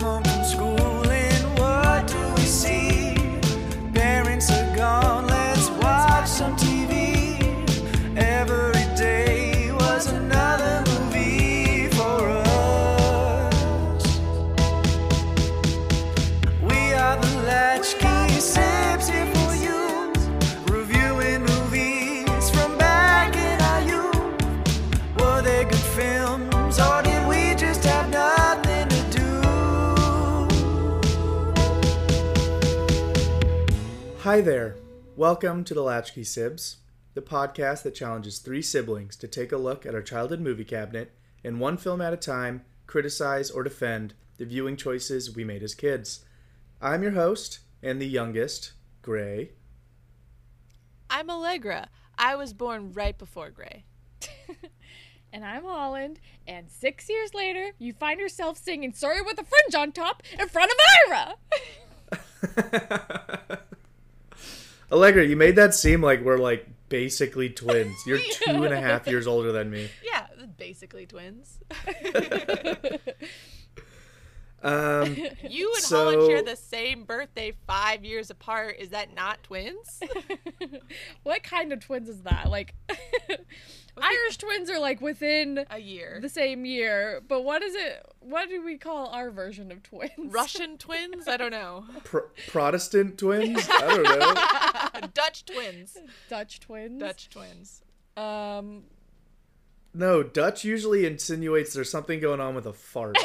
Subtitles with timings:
[0.00, 0.25] home
[34.36, 34.76] Hi there.
[35.16, 36.76] Welcome to the Latchkey Sibs,
[37.14, 41.14] the podcast that challenges three siblings to take a look at our childhood movie cabinet
[41.42, 45.74] and one film at a time criticize or defend the viewing choices we made as
[45.74, 46.22] kids.
[46.82, 49.52] I'm your host and the youngest, Gray.
[51.08, 51.88] I'm Allegra.
[52.18, 53.86] I was born right before Gray.
[55.32, 59.74] And I'm Holland, and six years later, you find yourself singing Surrey with a Fringe
[59.74, 60.76] on Top in front of
[61.08, 61.34] Ira!
[64.90, 67.96] Allegra, you made that seem like we're like basically twins.
[68.06, 69.88] You're two and a half years older than me.
[70.04, 71.58] Yeah, basically twins.
[74.62, 75.16] Um,
[75.48, 78.76] You and So- Holland share the same birthday five years apart.
[78.78, 80.00] Is that not twins?
[81.22, 82.50] what kind of twins is that?
[82.50, 82.74] Like,
[83.98, 86.18] Irish twins are like within A year.
[86.20, 88.04] the same year, but what is it?
[88.20, 90.10] What do we call our version of twins?
[90.18, 91.26] Russian twins?
[91.28, 91.84] I don't know.
[92.04, 93.66] Pro- Protestant twins?
[93.70, 94.02] I don't
[95.02, 95.08] know.
[95.14, 95.96] Dutch twins.
[96.28, 97.00] Dutch twins.
[97.00, 97.82] Dutch twins.
[98.18, 98.82] Um,
[99.96, 103.16] No, Dutch usually insinuates there's something going on with a fart.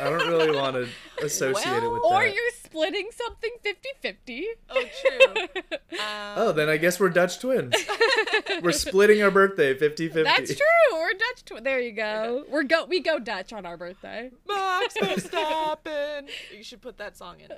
[0.00, 0.88] I don't really want to
[1.24, 2.34] associate it with Well, or that.
[2.34, 4.42] you're splitting something 50-50.
[4.70, 5.46] Oh, true.
[5.90, 5.98] Um,
[6.36, 7.74] Oh, then I guess we're Dutch twins.
[8.62, 10.22] we're splitting our birthday 50-50.
[10.24, 10.66] That's true.
[10.92, 11.64] We're Dutch twins.
[11.64, 12.44] There you go.
[12.48, 12.84] We're go.
[12.84, 14.30] We go Dutch on our birthday.
[14.46, 16.28] Max Verstappen.
[16.56, 17.48] You should put that song in.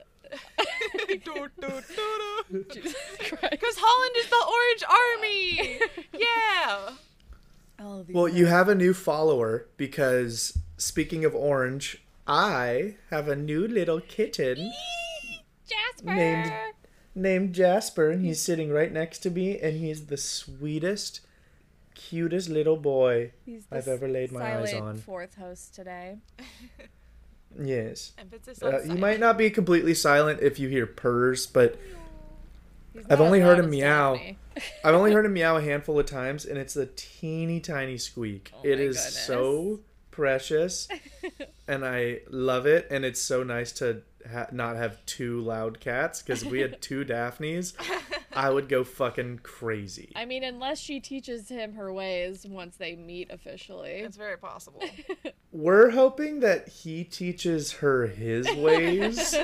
[1.08, 1.84] Because
[2.72, 3.78] Jesus Christ.
[3.78, 5.80] Holland is the Orange Army.
[6.18, 6.90] Yeah.
[7.80, 13.66] These Well, you have a new follower because speaking of orange, I have a new
[13.66, 14.72] little kitten
[15.66, 16.14] Jasper.
[16.14, 16.52] named
[17.14, 21.20] named Jasper and he's sitting right next to me and he's the sweetest
[21.94, 23.32] cutest little boy.
[23.70, 24.98] I've ever laid my eyes on.
[24.98, 26.18] Fourth host today.
[27.60, 28.12] Yes.
[28.62, 31.76] Uh, you might not be completely silent if you hear purrs, but
[33.10, 34.20] I've only heard loud him meow.
[34.84, 38.52] I've only heard him meow a handful of times, and it's a teeny tiny squeak.
[38.54, 39.26] Oh it my is goodness.
[39.26, 39.80] so
[40.10, 40.88] precious,
[41.68, 42.86] and I love it.
[42.90, 47.04] And it's so nice to ha- not have two loud cats because we had two
[47.04, 47.74] Daphnes,
[48.32, 50.12] I would go fucking crazy.
[50.14, 53.90] I mean, unless she teaches him her ways once they meet officially.
[53.90, 54.82] It's very possible.
[55.52, 59.34] We're hoping that he teaches her his ways.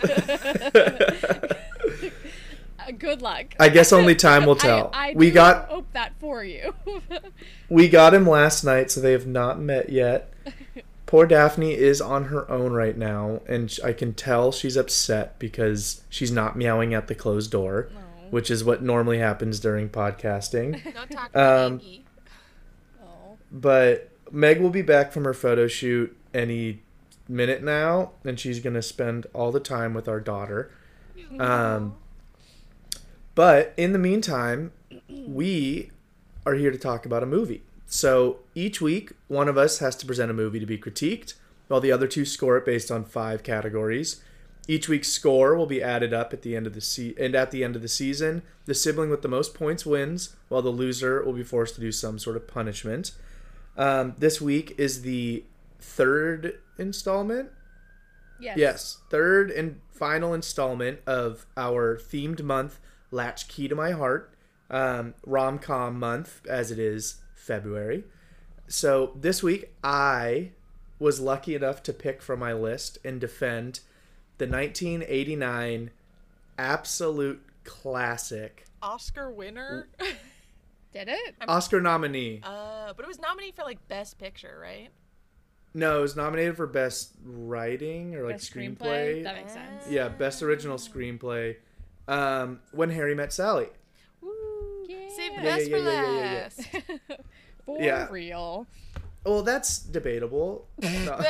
[2.92, 3.54] Good luck.
[3.60, 4.91] I guess only time will tell.
[4.92, 6.74] I, I we do got hope that for you.
[7.69, 10.32] we got him last night, so they have not met yet.
[11.06, 16.02] Poor Daphne is on her own right now, and I can tell she's upset because
[16.08, 17.88] she's not meowing at the closed door,
[18.30, 20.82] which is what normally happens during podcasting.
[20.92, 22.04] Don't talk to Um, Maggie.
[23.00, 23.36] oh.
[23.53, 26.82] but Meg will be back from her photo shoot any
[27.28, 30.72] minute now, and she's gonna spend all the time with our daughter.
[31.38, 31.94] Um,
[33.36, 34.72] but in the meantime,
[35.08, 35.92] we
[36.44, 37.62] are here to talk about a movie.
[37.86, 41.34] So each week, one of us has to present a movie to be critiqued,
[41.69, 44.20] while the other two score it based on five categories.
[44.66, 47.52] Each week's score will be added up at the end of the se- and at
[47.52, 51.22] the end of the season, the sibling with the most points wins, while the loser
[51.22, 53.12] will be forced to do some sort of punishment.
[53.76, 55.44] Um, this week is the
[55.78, 57.50] third installment
[58.38, 58.56] Yes.
[58.58, 62.78] Yes, third and final installment of our themed month,
[63.16, 64.32] Latch Key to My Heart,
[64.71, 68.04] um, rom com month, as it is February.
[68.69, 70.50] So this week, I
[70.99, 73.81] was lucky enough to pick from my list and defend
[74.38, 75.91] the 1989
[76.59, 79.89] absolute classic Oscar winner.
[80.92, 81.34] Did it?
[81.48, 82.41] Oscar nominee.
[82.42, 84.89] uh, but it was nominated for like Best Picture, right?
[85.74, 89.22] No, it was nominated for best writing or like Best screenplay.
[89.22, 89.84] That makes sense.
[89.91, 91.57] Yeah, best original screenplay.
[92.08, 93.68] Um, when Harry met Sally.
[94.20, 94.30] Woo.
[94.88, 94.97] Yeah.
[95.16, 96.42] Save the Yeah, best yeah, for yeah, yeah, yeah, yeah.
[96.42, 97.20] last.
[97.66, 98.06] For Yeah.
[98.10, 98.66] real.
[99.24, 100.68] Well, that's debatable.
[100.80, 101.14] No.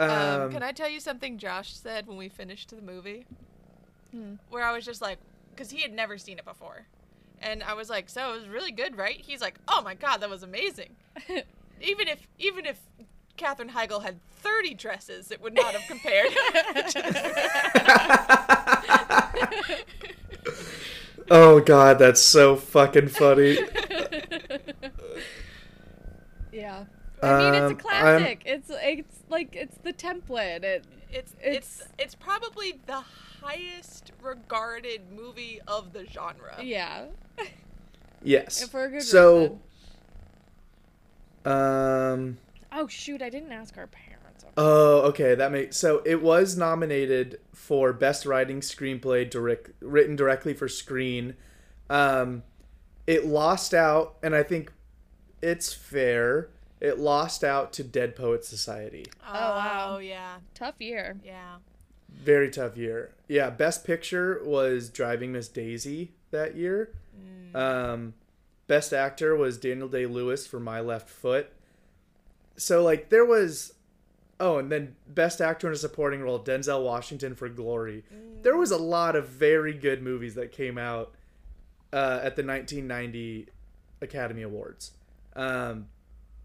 [0.00, 3.26] um, Um, can I tell you something Josh said when we finished the movie?
[4.48, 5.18] Where I was just like,
[5.54, 6.86] because he had never seen it before.
[7.42, 9.20] And I was like, so it was really good, right?
[9.20, 10.96] He's like, oh my God, that was amazing.
[11.82, 12.80] even if, even if
[13.36, 16.32] Katherine Heigl had 30 dresses, it would not have compared.
[21.28, 23.58] Oh god, that's so fucking funny.
[26.52, 26.84] Yeah.
[27.20, 28.42] I mean, it's Um, a classic.
[28.46, 30.62] It's it's like it's the template.
[30.62, 33.02] It it's It's- it's it's probably the
[33.42, 36.56] highest regarded movie of the genre.
[36.62, 37.06] yeah.
[38.22, 38.68] Yes.
[38.68, 39.58] For a good so,
[41.44, 41.44] reason.
[41.44, 42.38] um,
[42.78, 43.22] Oh shoot!
[43.22, 44.44] I didn't ask our parents.
[44.56, 50.52] oh, okay, that makes so it was nominated for best writing screenplay direct written directly
[50.52, 51.34] for screen.
[51.88, 52.42] Um,
[53.06, 54.72] it lost out, and I think
[55.40, 56.50] it's fair.
[56.80, 59.06] It lost out to Dead Poets Society.
[59.26, 59.98] Oh, wow.
[59.98, 60.36] yeah.
[60.54, 61.16] Tough year.
[61.24, 61.56] Yeah.
[62.10, 63.12] Very tough year.
[63.28, 66.92] Yeah, best picture was Driving Miss Daisy that year.
[67.54, 68.12] Um,
[68.66, 71.50] best actor was Daniel Day Lewis for My Left Foot.
[72.56, 73.72] So like there was,
[74.40, 78.04] oh, and then best actor in a supporting role Denzel Washington for Glory.
[78.42, 81.14] There was a lot of very good movies that came out
[81.92, 83.48] uh, at the 1990
[84.00, 84.92] Academy Awards.
[85.34, 85.86] Um,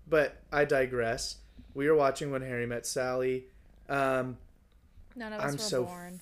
[0.07, 1.37] but I digress.
[1.73, 3.45] We were watching When Harry Met Sally.
[3.87, 4.37] Um,
[5.15, 6.19] None of us I'm were so born.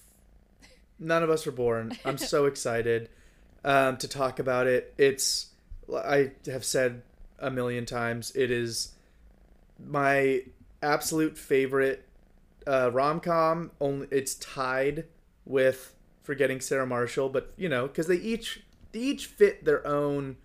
[0.99, 1.97] none of us were born.
[2.05, 3.09] I'm so excited
[3.63, 4.93] um, to talk about it.
[4.97, 5.47] It's
[5.95, 7.01] I have said
[7.39, 8.31] a million times.
[8.35, 8.89] It is
[9.87, 10.43] my
[10.81, 12.05] absolute favorite
[12.67, 13.71] uh, rom com.
[13.79, 15.05] Only it's tied
[15.45, 15.93] with
[16.23, 20.37] Forgetting Sarah Marshall, but you know because they each they each fit their own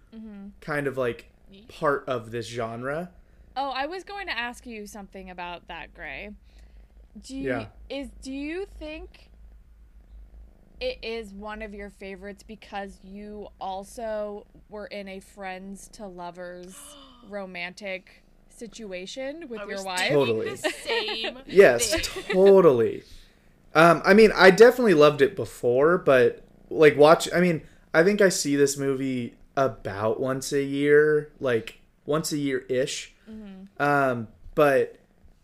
[0.60, 1.30] kind of like
[1.68, 3.10] part of this genre.
[3.56, 6.30] Oh, I was going to ask you something about that, Gray.
[7.22, 7.66] Do you Yeah.
[7.88, 9.30] is do you think
[10.80, 16.76] it is one of your favorites because you also were in a friends to lovers
[17.28, 18.23] romantic
[18.58, 20.08] situation with I your was wife?
[20.08, 20.50] Totally.
[20.50, 21.38] The same.
[21.46, 21.94] Yes,
[22.32, 23.02] totally.
[23.74, 27.28] Um, I mean, I definitely loved it before, but like watch.
[27.34, 27.62] I mean,
[27.92, 33.12] I think I see this movie about once a year, like once a year ish.
[33.78, 34.96] Um, but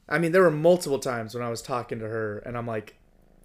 [0.08, 2.96] I mean, there were multiple times when I was talking to her, and I'm like,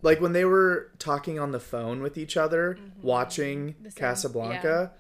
[0.02, 4.92] like when they were talking on the phone with each other, watching The same- Casablanca.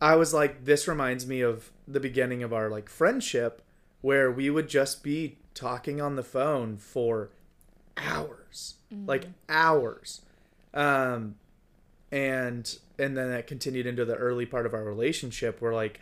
[0.00, 3.62] I was like, this reminds me of the beginning of our like friendship,
[4.00, 7.30] where we would just be talking on the phone for
[7.96, 8.74] hours,
[9.06, 10.22] like hours,
[10.74, 11.34] um,
[12.12, 16.00] and and then that continued into the early part of our relationship, where like,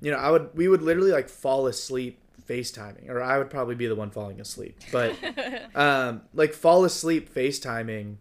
[0.00, 3.74] you know, I would we would literally like fall asleep FaceTiming, or I would probably
[3.74, 5.16] be the one falling asleep, but
[5.74, 8.16] um, like fall asleep FaceTiming,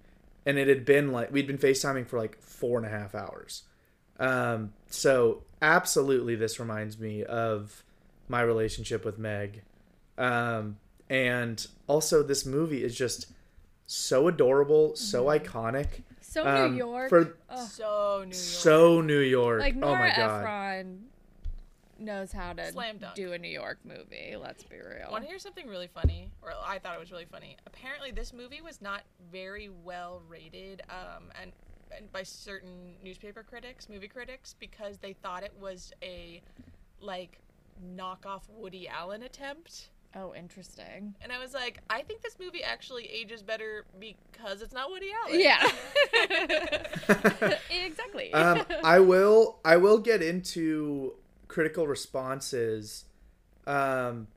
[0.45, 3.63] and it had been like we'd been FaceTiming for like four and a half hours.
[4.19, 7.83] Um, so absolutely, this reminds me of
[8.33, 9.61] my relationship with Meg,
[10.17, 10.77] um,
[11.07, 13.27] and also this movie is just
[13.85, 16.01] so adorable, so iconic.
[16.21, 17.09] So Um, New York.
[17.09, 17.67] for Ugh.
[17.69, 18.33] So New York.
[18.33, 19.59] so New York.
[19.61, 20.39] like oh Nora my god.
[20.39, 21.05] Ephron
[21.99, 23.13] knows how to Slam dunk.
[23.13, 24.35] do a New York movie.
[24.35, 25.11] Let's be real.
[25.11, 26.31] Want to hear something really funny?
[26.41, 27.55] Or I thought it was really funny.
[27.67, 31.51] Apparently, this movie was not very well rated, um, and,
[31.95, 36.41] and by certain newspaper critics, movie critics, because they thought it was a
[36.99, 37.37] like
[37.95, 39.89] knockoff Woody Allen attempt.
[40.15, 41.15] Oh, interesting.
[41.21, 45.09] And I was like, I think this movie actually ages better because it's not Woody
[45.25, 45.39] Allen.
[45.39, 45.67] Yeah.
[47.85, 48.31] exactly.
[48.33, 51.13] um, I will I will get into
[51.47, 53.05] critical responses,
[53.65, 54.27] um,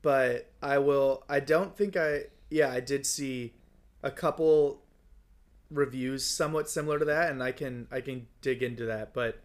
[0.00, 1.24] but I will.
[1.28, 2.24] I don't think I.
[2.50, 3.52] Yeah, I did see
[4.02, 4.80] a couple
[5.70, 9.12] reviews somewhat similar to that, and I can I can dig into that.
[9.12, 9.38] But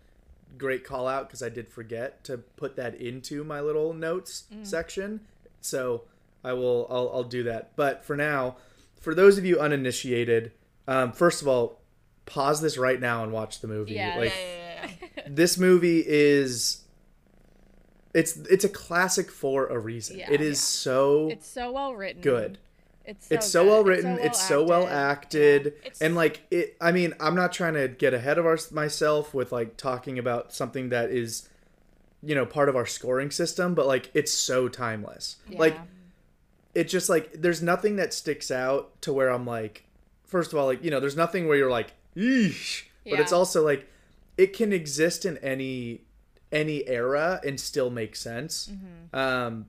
[0.57, 5.21] great call out because I did forget to put that into my little notes section.
[5.61, 6.03] So
[6.43, 7.75] I will I'll, I'll do that.
[7.75, 8.57] But for now,
[8.99, 10.51] for those of you uninitiated,
[10.87, 11.81] um, first of all,
[12.25, 13.93] pause this right now and watch the movie.
[13.93, 16.83] Yeah, like Yeah, yeah, this movie is
[18.13, 20.19] it's it's a classic for a reason.
[20.19, 22.21] It is so it's so well written.
[22.21, 22.57] good.
[23.07, 24.17] It's so, it's so well written.
[24.19, 26.75] It's so well acted, It's- and like it.
[26.81, 30.53] I mean, I'm not trying to get ahead of our, myself with like talking about
[30.53, 31.47] something that is,
[32.23, 35.37] you know, part of our scoring system, but like it's so timeless.
[35.49, 35.59] Yeah.
[35.59, 35.77] Like
[36.73, 39.85] it just like there's nothing that sticks out to where I'm like,
[40.25, 43.63] first of all, like you know, there's nothing where you're like, eesh, but it's also
[43.63, 43.87] like
[44.37, 46.01] it can exist in any
[46.51, 48.69] any era and still make sense.
[48.71, 49.15] Mm-hmm.
[49.15, 49.65] Um,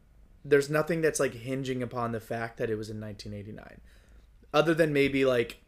[0.49, 3.81] there's nothing that's like hinging upon the fact that it was in 1989,
[4.55, 5.59] other than maybe like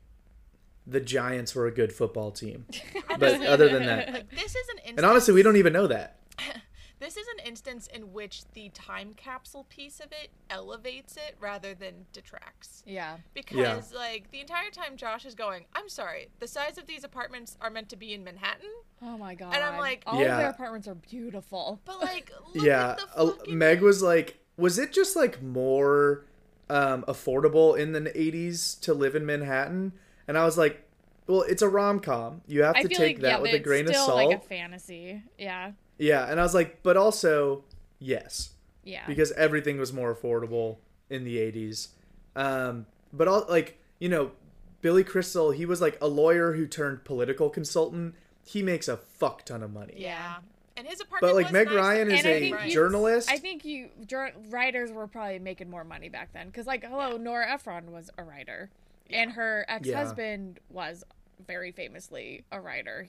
[0.87, 2.66] the Giants were a good football team.
[3.18, 4.94] but other than that, Like this is an instance.
[4.99, 6.18] and honestly, we don't even know that.
[7.00, 11.75] this is an instance in which the time capsule piece of it elevates it rather
[11.75, 12.82] than detracts.
[12.87, 13.16] Yeah.
[13.35, 17.58] Because like the entire time Josh is going, I'm sorry, the size of these apartments
[17.61, 18.70] are meant to be in Manhattan,
[19.02, 19.54] Oh my god.
[19.54, 21.80] And I'm like- all of their apartments are beautiful.
[21.85, 26.26] but like look yeah, at the fucking Meg was like, was it just like more
[26.68, 29.92] um, affordable in the '80s to live in Manhattan?
[30.26, 30.84] And I was like,
[31.26, 32.42] well, it's a rom com.
[32.46, 34.28] You have I to take like that yeah, with a grain it's of still salt.
[34.28, 35.22] like a fantasy.
[35.38, 35.72] Yeah.
[35.98, 37.64] yeah, and I was like, but also
[37.98, 38.50] yes,
[38.84, 39.06] Yeah.
[39.06, 40.76] because everything was more affordable
[41.08, 41.88] in the 80s.
[42.36, 44.32] Um, but all like you know,
[44.80, 48.14] Billy Crystal, he was like a lawyer who turned political consultant.
[48.44, 49.94] He makes a fuck ton of money.
[49.96, 50.36] Yeah.
[50.78, 51.78] And his apartment But like was Meg nicer.
[51.78, 53.30] Ryan is And I a think journalist.
[53.30, 57.16] I think you jur- writers were probably making more money back then because, like, hello,
[57.16, 58.70] Nora Ephron was a writer,
[59.11, 61.02] and her ex-husband was
[61.47, 63.08] very famously a writer.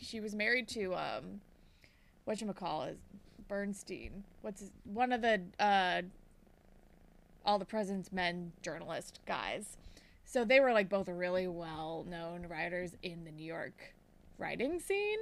[0.00, 1.40] She was married to um,
[2.24, 2.98] what you call is
[3.48, 4.22] Bernstein.
[4.42, 6.02] What's his, one of the uh,
[7.44, 9.76] all the President's Men journalist guys.
[10.24, 13.94] So they were like both really well-known writers in the New York
[14.36, 15.18] writing scene.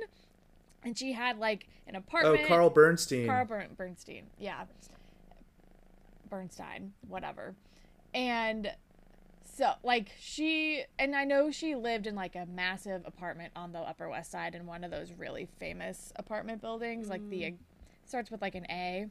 [0.87, 2.43] And she had like an oh, apartment.
[2.45, 2.49] oh.
[2.49, 3.27] Carl Bernstein.
[3.27, 4.65] Carl Bern- Bernstein, yeah.
[6.31, 7.57] Bernstein, whatever.
[8.15, 8.73] And
[9.45, 13.81] so, like, she, and I know she lived in like a massive apartment on the
[13.81, 17.09] Upper West Side in one of those really famous apartment buildings.
[17.09, 17.57] Like, the, mm.
[18.05, 19.09] starts with like an A.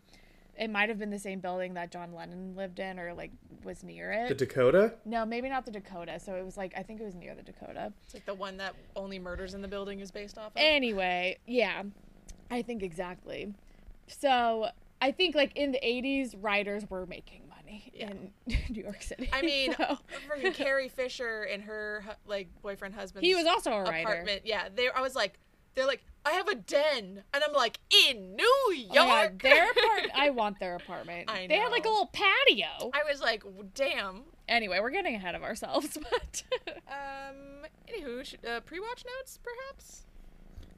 [0.57, 3.31] It might have been the same building that John Lennon lived in or like
[3.63, 4.29] was near it.
[4.29, 4.93] the Dakota.
[5.05, 6.19] no, maybe not the Dakota.
[6.19, 7.91] So it was like, I think it was near the Dakota.
[8.05, 10.51] It's like the one that only murders in the building is based off of.
[10.55, 11.83] Anyway, yeah,
[12.49, 13.53] I think exactly.
[14.07, 14.69] So
[15.01, 18.11] I think like in the '80s, writers were making money Yeah.
[18.11, 18.31] in
[18.69, 19.29] New York City.
[19.33, 19.97] I mean, So-
[20.29, 23.25] freaking Carrie Fisher and her like boyfriend husband.
[23.25, 24.07] he was also a writer.
[24.07, 24.41] apartment.
[24.45, 24.87] Yeah, they.
[24.89, 25.39] I was like,
[25.75, 27.79] they're like, I have a den, and I'm like,
[28.09, 28.95] in New Oh York.
[28.95, 30.11] my God, their apartment.
[30.15, 31.29] I want their apartment.
[31.29, 32.89] I They had like a little patio.
[32.93, 33.43] I was like,
[33.75, 34.23] damn.
[34.47, 36.43] Anyway, we're getting ahead of ourselves, but.
[36.87, 37.65] Um.
[37.87, 40.03] Anywho, sh- uh, pre-watch notes, perhaps.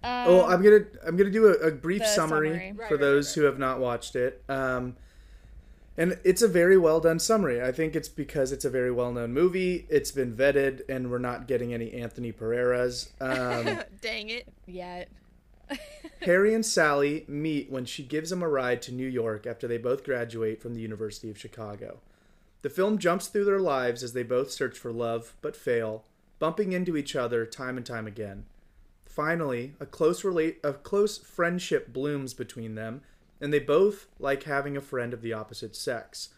[0.04, 2.74] um, well, I'm gonna I'm gonna do a, a brief summary, summary.
[2.76, 4.44] Right, for right, those right, who have not watched it.
[4.50, 4.96] Um,
[5.98, 7.62] and it's a very well done summary.
[7.62, 9.86] I think it's because it's a very well known movie.
[9.90, 13.10] It's been vetted, and we're not getting any Anthony Pereiras.
[13.20, 14.48] Um, Dang it.
[14.66, 15.10] yet.
[16.22, 19.78] Harry and Sally meet when she gives him a ride to New York after they
[19.78, 22.00] both graduate from the University of Chicago.
[22.62, 26.06] The film jumps through their lives as they both search for love but fail,
[26.40, 28.46] bumping into each other time and time again.
[29.06, 33.02] Finally, a close relate a close friendship blooms between them,
[33.42, 36.30] and they both like having a friend of the opposite sex.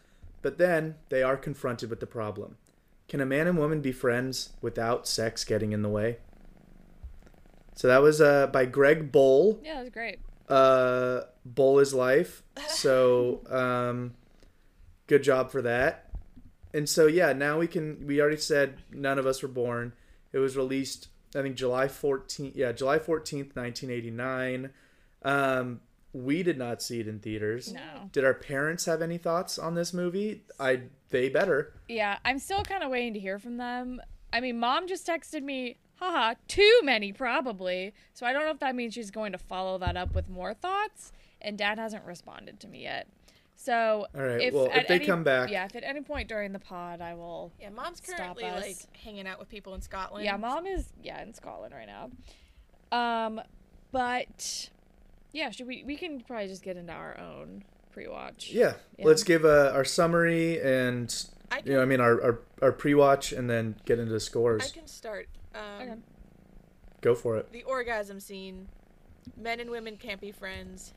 [0.42, 2.56] But then they are confronted with the problem.
[3.08, 6.18] Can a man and woman be friends without sex getting in the way?
[7.74, 10.18] So that was uh, by Greg Bowl Yeah, that was great.
[10.48, 14.12] uh bowl is life so um
[15.06, 16.10] good job for that
[16.74, 19.92] and so yeah now we can we already said none of us were born
[20.32, 24.70] it was released i think july 14th yeah july 14th 1989
[25.22, 25.80] um
[26.12, 28.08] we did not see it in theaters No.
[28.12, 32.62] did our parents have any thoughts on this movie i they better Yeah, I'm still
[32.62, 34.00] kind of waiting to hear from them.
[34.32, 37.92] I mean, mom just texted me, haha, too many probably.
[38.14, 40.54] So I don't know if that means she's going to follow that up with more
[40.54, 41.10] thoughts.
[41.42, 43.08] And dad hasn't responded to me yet.
[43.56, 46.52] So, All right, well, if they any- come back- yeah, if at any point during
[46.52, 48.62] the pod I will, Yeah, mom's Stop currently us.
[48.64, 50.24] like hanging out with people in Scotland.
[50.24, 52.10] yeah, mom is yeah in Scotland right now.
[52.92, 53.40] Um,
[53.90, 54.70] but
[55.32, 58.50] yeah, should we we can probably just get into our own pre-watch.
[58.52, 59.06] yeah, Yeah.
[59.06, 61.12] let's give uh, our summary and
[61.50, 64.62] I you know i mean our, our, our pre-watch and then get into the scores
[64.64, 65.28] I can start.
[65.54, 65.94] Um, Okay.
[67.00, 68.68] go for it The orgasm scene.
[69.36, 70.94] Men and women can't be friends.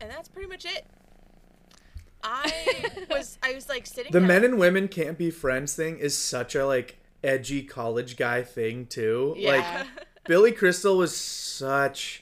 [0.00, 0.86] And that's pretty much it.
[2.22, 5.98] I was I was like sitting the down- men and women can't be friends thing
[5.98, 9.50] is such a like edgy college guy thing too yeah.
[9.56, 9.86] like
[10.26, 12.21] billy crystal was such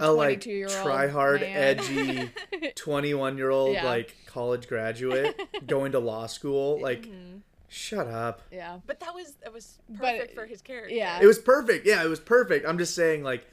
[0.00, 1.56] a a like 22 try hard man.
[1.78, 2.30] edgy
[2.74, 3.84] 21 year old Yeah.
[3.84, 7.40] like college graduate going to law school like Mhm.
[7.68, 8.78] shut up yeah.
[8.86, 10.94] But that was that was But- perfect for his character.
[10.94, 11.20] yeah.
[11.22, 13.46] it was perfect yeah it was perfect i'm just saying like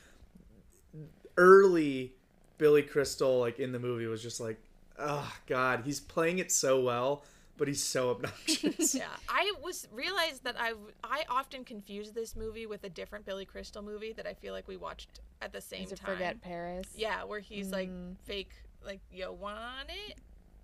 [1.37, 2.13] early
[2.57, 4.57] billy crystal like in the movie was just like
[4.99, 7.23] oh god he's playing it so well
[7.61, 12.65] but he's so obnoxious Yeah, I was realized that I I often confuse this movie
[12.65, 15.83] with a different Billy Crystal movie that I feel like we watched at the same
[15.83, 16.15] Is it time.
[16.15, 16.87] Forget Paris?
[16.95, 18.15] Yeah, where he's like Mm.
[18.23, 18.49] fake,
[18.83, 20.17] like you want it,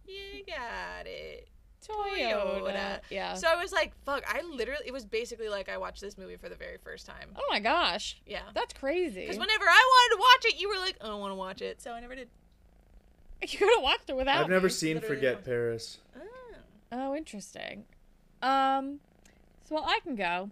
[0.07, 1.47] you got it.
[1.87, 2.59] Toyota.
[2.65, 3.35] Soda, yeah.
[3.35, 6.35] So I was like, fuck, I literally, it was basically like I watched this movie
[6.35, 7.29] for the very first time.
[7.35, 8.19] Oh my gosh.
[8.25, 8.41] Yeah.
[8.55, 9.21] That's crazy.
[9.21, 11.61] Because whenever I wanted to watch it, you were like, I don't want to watch
[11.61, 11.79] it.
[11.79, 12.29] So I never did.
[13.43, 14.71] you could have watched it without I've never me.
[14.73, 15.99] seen literally Forget Paris.
[16.15, 16.21] Oh.
[16.91, 17.85] Oh, interesting.
[18.41, 18.99] Um,
[19.65, 20.49] so well, I can go.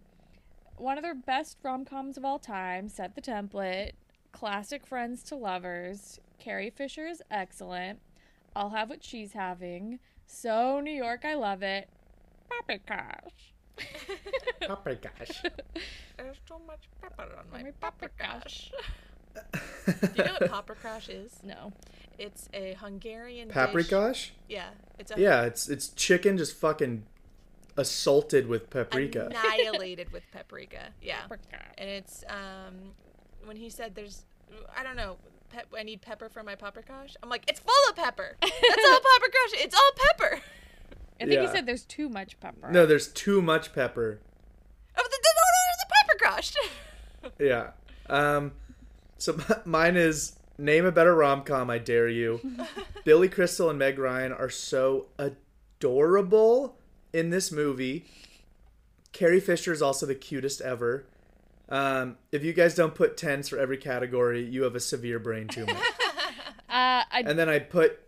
[0.78, 2.90] One of their best rom coms of all time.
[2.90, 3.92] Set the template.
[4.32, 6.20] Classic friends to lovers.
[6.40, 8.00] Carrie Fisher is excellent.
[8.56, 10.00] I'll have what she's having.
[10.28, 11.90] So New York, I love it.
[12.50, 13.54] Pappy Cash.
[14.86, 15.42] My gosh.
[16.18, 18.72] There's so much pepper on my my paprikash.
[19.36, 21.40] Do you know what paprikash is?
[21.44, 21.74] No.
[22.18, 23.56] It's a Hungarian dish.
[23.58, 24.30] Paprikash?
[24.48, 24.70] Yeah.
[25.00, 27.04] It's a Yeah, it's it's chicken just fucking
[27.78, 29.28] assaulted with paprika.
[29.28, 30.90] annihilated with paprika.
[31.02, 31.22] Yeah.
[31.22, 31.60] Paprika.
[31.78, 32.94] And it's um
[33.44, 34.24] when he said there's
[34.78, 35.18] I don't know
[35.50, 37.16] pep, I need pepper for my paprikash.
[37.22, 38.36] I'm like it's full of pepper.
[38.42, 39.64] That's all paprikash.
[39.64, 40.42] It's all pepper.
[41.20, 41.42] I think Yeah.
[41.42, 42.72] he said there's too much pepper.
[42.72, 44.20] No, there's too much pepper.
[44.98, 46.56] Oh, the, the, the, the paprikash.
[47.40, 47.72] Yeah.
[48.10, 48.52] Um
[49.18, 52.40] so mine is name a better rom-com, I dare you.
[53.04, 56.78] Billy Crystal and Meg Ryan are so adorable
[57.14, 58.06] in this movie.
[59.12, 61.06] Carrie Fisher is also the cutest ever.
[61.70, 65.48] Um, if you guys don't put tens for every category, you have a severe brain
[65.48, 65.74] tumor.
[66.68, 68.02] Uh, I and then I put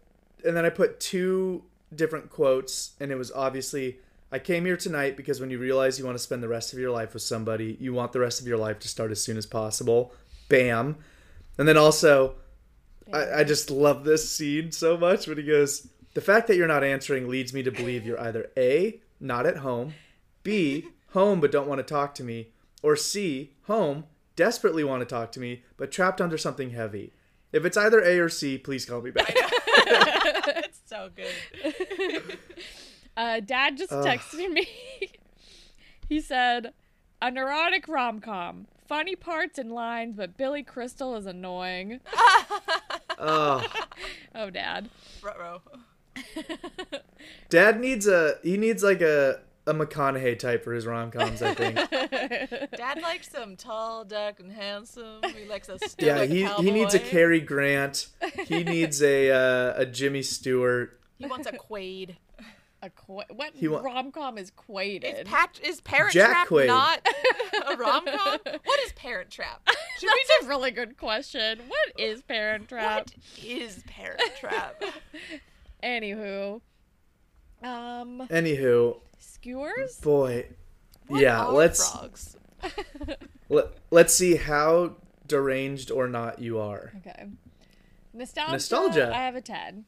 [0.43, 1.63] and then I put two
[1.95, 3.99] different quotes and it was obviously
[4.29, 6.79] I came here tonight because when you realize you want to spend the rest of
[6.79, 9.37] your life with somebody, you want the rest of your life to start as soon
[9.37, 10.13] as possible.
[10.49, 10.97] Bam.
[11.57, 12.35] And then also
[13.11, 16.67] I, I just love this scene so much when he goes, The fact that you're
[16.67, 19.93] not answering leads me to believe you're either A, not at home,
[20.43, 22.49] B, home but don't want to talk to me,
[22.83, 27.13] or C, home, desperately want to talk to me, but trapped under something heavy.
[27.51, 29.33] If it's either A or C, please call me back.
[29.35, 32.37] it's so good.
[33.17, 34.05] Uh, Dad just Ugh.
[34.05, 34.67] texted me.
[36.07, 36.71] he said,
[37.19, 41.99] "A neurotic rom com, funny parts and lines, but Billy Crystal is annoying."
[43.19, 43.65] Oh,
[44.35, 44.89] Oh, Dad.
[45.23, 45.59] Ruh-roh.
[47.49, 51.41] Dad needs a he needs like a a McConaughey type for his rom coms.
[51.41, 51.75] I think.
[52.77, 55.21] Dad likes them tall, dark, and handsome.
[55.35, 56.63] He likes a yeah, stoic he cowboy.
[56.63, 58.07] he needs a Cary Grant.
[58.45, 60.99] He needs a uh, a Jimmy Stewart.
[61.17, 62.17] He wants a Quaid.
[62.83, 65.17] A qu- what wa- rom com is quaided?
[65.19, 66.67] Is, Pat- is Parent Jack Trap Quaid.
[66.67, 66.99] not
[67.71, 68.39] a rom com?
[68.63, 69.67] What is Parent Trap?
[69.67, 71.59] Should we That's just a really good question.
[71.67, 73.07] What is Parent Trap?
[73.07, 73.13] What
[73.43, 74.83] is Parent Trap?
[75.83, 76.61] Anywho,
[77.63, 79.99] um, Anywho, skewers.
[80.01, 80.45] boy,
[81.07, 81.45] What yeah.
[81.45, 82.35] are Let's frogs?
[83.49, 84.95] let, let's see how
[85.27, 86.93] deranged or not you are.
[86.97, 87.25] Okay.
[88.13, 88.51] Nostalgia.
[88.51, 89.11] Nostalgia.
[89.13, 89.85] I have a ten.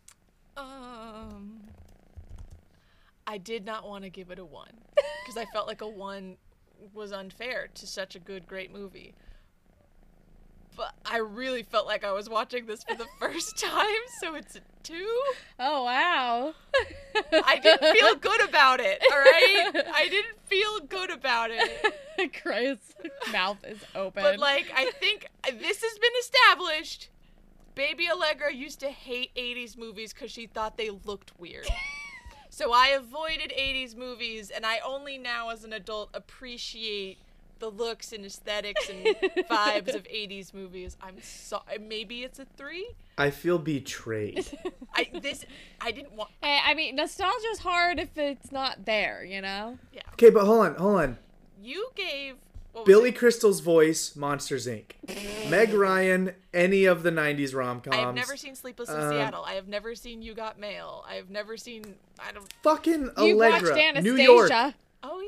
[0.58, 1.62] Um,
[3.30, 6.38] I did not want to give it a one because I felt like a one
[6.96, 9.14] was unfair to such a good, great movie.
[10.76, 13.86] But I really felt like I was watching this for the first time,
[14.20, 15.22] so it's a two.
[15.60, 16.56] Oh wow.
[17.46, 19.00] I didn't feel good about it.
[19.12, 22.34] All right, I didn't feel good about it.
[22.42, 22.96] Christ's
[23.32, 24.24] mouth is open.
[24.24, 27.10] But like, I think this has been established.
[27.76, 31.68] Baby Allegra used to hate 80s movies because she thought they looked weird.
[32.60, 37.18] So I avoided 80s movies, and I only now, as an adult, appreciate
[37.60, 39.06] the looks and aesthetics and
[39.50, 40.98] vibes of 80s movies.
[41.02, 41.78] I'm sorry.
[41.80, 42.90] Maybe it's a three.
[43.18, 44.46] I feel betrayed.
[44.94, 45.46] I this
[45.80, 46.32] I didn't want.
[46.42, 49.78] Hey, I mean, nostalgia's hard if it's not there, you know?
[49.94, 51.18] Yeah, Okay, but hold on, hold on.
[51.62, 52.49] you gave what was
[52.86, 53.18] Billy it?
[53.18, 55.50] Crystal's voice, Monsters Inc.
[55.50, 57.96] Meg Ryan, any of the '90s rom coms.
[57.96, 59.44] I have never seen Sleepless in Um, Seattle.
[59.44, 61.04] I have never seen You Got Mail.
[61.08, 61.96] I have never seen.
[62.20, 62.52] I don't.
[62.64, 64.02] Fucking You Allegra, watched Anastasia.
[64.16, 64.52] New York,
[65.04, 65.24] Oh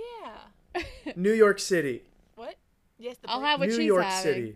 [0.75, 0.83] yeah.
[1.15, 2.03] New York City,
[2.35, 2.55] What?
[2.99, 3.17] Yes.
[3.21, 4.33] The I'll have what New she's York having.
[4.33, 4.55] City.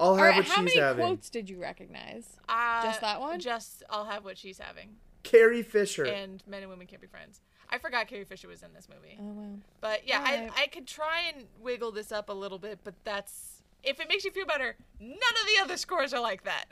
[0.00, 1.04] I'll All have right, what how she's many having.
[1.04, 2.36] quotes did you recognize?
[2.48, 3.38] Uh, Just that one?
[3.38, 4.96] Just I'll have what she's having.
[5.22, 6.04] Carrie Fisher.
[6.04, 7.40] And men and women can't be friends.
[7.72, 9.18] I forgot Carrie Fisher was in this movie.
[9.18, 9.58] Oh wow.
[9.80, 10.50] But yeah, Alright.
[10.56, 14.08] I I could try and wiggle this up a little bit, but that's if it
[14.08, 14.76] makes you feel better.
[15.00, 16.66] None of the other scores are like that.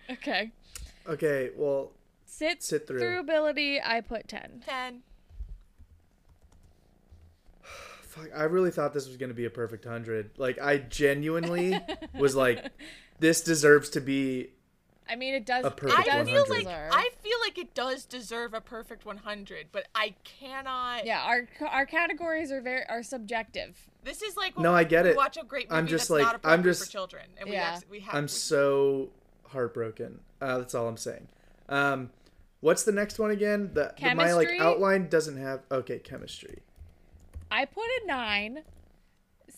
[0.10, 0.50] okay.
[1.06, 1.92] okay, well,
[2.26, 3.18] Sit, Sit through.
[3.18, 4.64] ability, I put 10.
[4.66, 5.02] Ten.
[8.02, 10.30] fuck, I really thought this was gonna be a perfect hundred.
[10.36, 11.78] Like, I genuinely
[12.18, 12.72] was like,
[13.20, 14.50] this deserves to be.
[15.08, 15.64] I mean, it does.
[15.64, 16.90] A it perfect I feel like deserve.
[16.92, 21.04] I feel like it does deserve a perfect 100, but I cannot.
[21.04, 23.88] Yeah, our our categories are very are subjective.
[24.02, 25.16] This is like when No, I get we it.
[25.16, 27.52] Watch a great movie I'm just that's like- not I'm just- for children, and Yeah.
[27.52, 28.14] we, have, we have.
[28.14, 29.10] I'm we- so
[29.48, 30.20] heartbroken.
[30.40, 31.28] Uh, that's all I'm saying.
[31.68, 32.10] Um,
[32.60, 33.72] What's the next one again?
[33.74, 36.62] The, the my like outline doesn't have okay chemistry.
[37.50, 38.62] I put a nine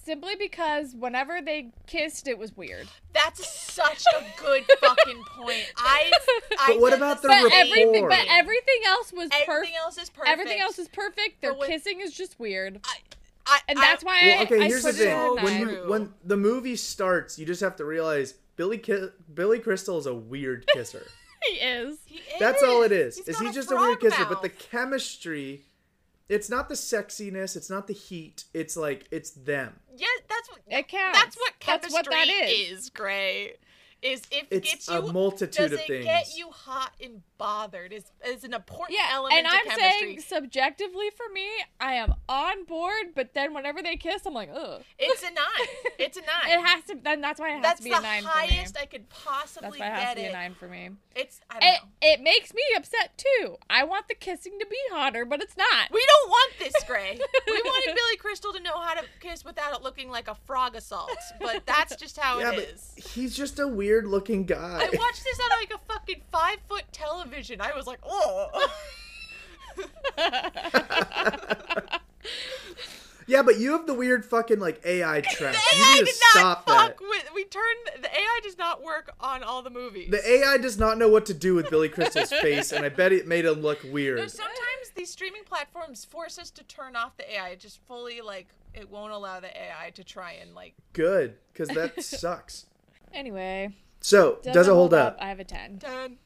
[0.05, 2.87] simply because whenever they kissed, it was weird.
[3.13, 5.67] That's such a good fucking point.
[5.77, 6.13] I.
[6.61, 7.59] I But what about the But rapport?
[7.59, 9.49] everything, but everything else was perfect.
[9.49, 10.29] Everything else is perfect.
[10.33, 11.41] Everything else is perfect.
[11.43, 12.97] Their But kissing is just weird, I,
[13.47, 15.45] I, and that's why Well, I, okay, I here's the put it thing.
[15.45, 19.99] When you when the movie starts, you just have to realize Billy Ki- Billy Crystal
[19.99, 21.07] is a weird kisser.
[21.49, 21.99] he is.
[22.07, 23.19] He That's all it is.
[23.19, 23.27] is.
[23.27, 24.25] He's Is got he just a weird frog kisser?
[24.29, 25.63] But the chemistry,
[26.29, 28.45] it's not the sexiness, it's not the heat.
[28.53, 29.81] It's like it's them.
[29.97, 30.61] Yeah, that's what.
[30.69, 31.19] It counts.
[31.19, 32.91] That's what chemistry That's what that is.
[32.91, 33.55] Gray.
[34.03, 36.05] Is if It's it gets a you multitude does of it things.
[36.05, 37.93] get you hot and bothered?
[37.93, 39.91] Is is an important Yeah, element and I'm chemistry.
[40.01, 41.49] saying subjectively for me,
[41.81, 43.15] I am on board.
[43.15, 44.83] But then whenever they kiss, I'm like, ugh.
[44.99, 45.69] it's a nine.
[45.99, 46.59] It's a nine.
[46.59, 46.97] It has to.
[47.03, 48.83] Then that's why it has That's to be the a nine highest for me.
[48.83, 50.31] I could possibly That's why it has get to be it.
[50.31, 50.91] a nine for me.
[51.17, 51.89] It's I don't It know.
[52.03, 53.57] it makes me upset too.
[53.71, 55.91] I want the kissing to be hotter, but it's not.
[55.91, 57.19] We don't want this, Gray.
[57.47, 60.77] we wanted Billy Crystal to know how to kiss without it looking like a frog
[60.77, 62.93] assault, but that's just how yeah, it but is.
[63.17, 64.79] He's just a weird looking guy.
[64.81, 67.61] I watched this on like a fucking five foot television.
[67.61, 68.69] I was like, oh.
[73.27, 75.55] yeah, but you have the weird fucking like AI trap.
[75.55, 77.09] The you AI need to did not stop fuck that.
[77.09, 77.31] with.
[77.35, 80.11] We turned the AI does not work on all the movies.
[80.11, 83.13] The AI does not know what to do with Billy Crystal's face, and I bet
[83.13, 84.19] it made him look weird.
[84.19, 87.51] No, sometimes these streaming platforms force us to turn off the AI.
[87.51, 90.75] It just fully like it won't allow the AI to try and like.
[90.93, 92.67] Good, because that sucks.
[93.13, 95.17] Anyway, So, does, it hold up?
[95.21, 95.79] I have a ten.
[95.79, 96.19] Done.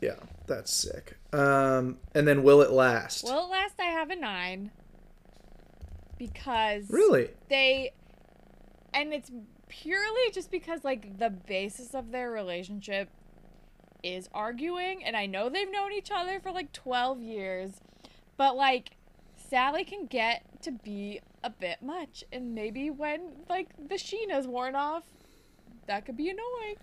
[0.00, 1.16] Yeah, that's sick.
[1.32, 3.24] Um, and then will it last?
[3.24, 4.70] Well, at last I have a nine
[6.18, 7.30] because really?
[7.48, 7.92] they,
[8.94, 9.30] and it's
[9.68, 13.08] purely just because like the basis of their relationship
[14.02, 17.72] is arguing, and I know they've known each other for like twelve years,
[18.36, 18.96] but like
[19.36, 24.46] Sally can get to be a bit much, and maybe when like the sheen has
[24.46, 25.04] worn off,
[25.86, 26.76] that could be annoying.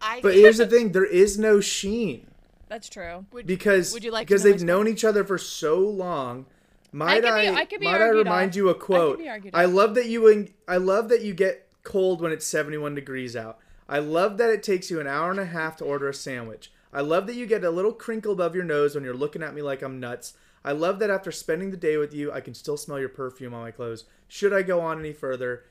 [0.00, 0.20] I.
[0.20, 2.26] But here's the thing: there is no sheen
[2.68, 3.26] That's true.
[3.32, 6.46] would, because Would you like because they've known each other for so long.
[6.92, 7.50] Might could I?
[7.50, 8.56] be- I could might I remind off.
[8.56, 9.18] you a quote?
[9.18, 10.26] be I love that you.
[10.28, 13.58] en- I love that you get cold when it's 71 degrees out.
[13.88, 16.70] I love that it takes you an hour and a half to order a sandwich.
[16.92, 19.54] I love that you get a little crinkle above your nose when you're looking at
[19.54, 20.34] me like I'm nuts.
[20.64, 23.54] I love that after spending the day with you, I can still smell your perfume
[23.54, 24.04] on my clothes.
[24.26, 25.64] Should I go on any further?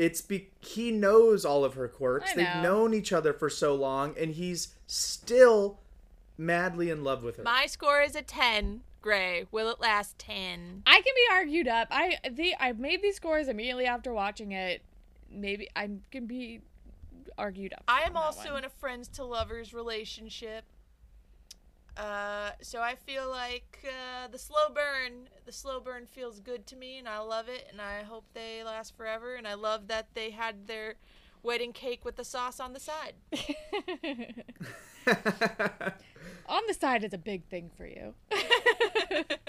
[0.00, 2.32] It's be he knows all of her quirks.
[2.32, 2.62] I They've know.
[2.62, 5.78] known each other for so long, and he's still
[6.38, 7.42] madly in love with her.
[7.42, 8.80] My score is a ten.
[9.02, 9.46] Gray.
[9.52, 10.82] Will it last ten?
[10.86, 11.88] I can be argued up.
[11.90, 14.80] I the I made these scores immediately after watching it.
[15.30, 16.62] Maybe I can be
[17.36, 17.84] argued up.
[17.86, 18.60] I am also one.
[18.60, 20.64] in a friends to lovers relationship.
[21.96, 26.76] Uh, so I feel like uh, the slow burn, the slow burn feels good to
[26.76, 29.34] me, and I love it, and I hope they last forever.
[29.34, 30.94] And I love that they had their
[31.42, 33.14] wedding cake with the sauce on the side.
[36.46, 38.14] on the side is a big thing for you.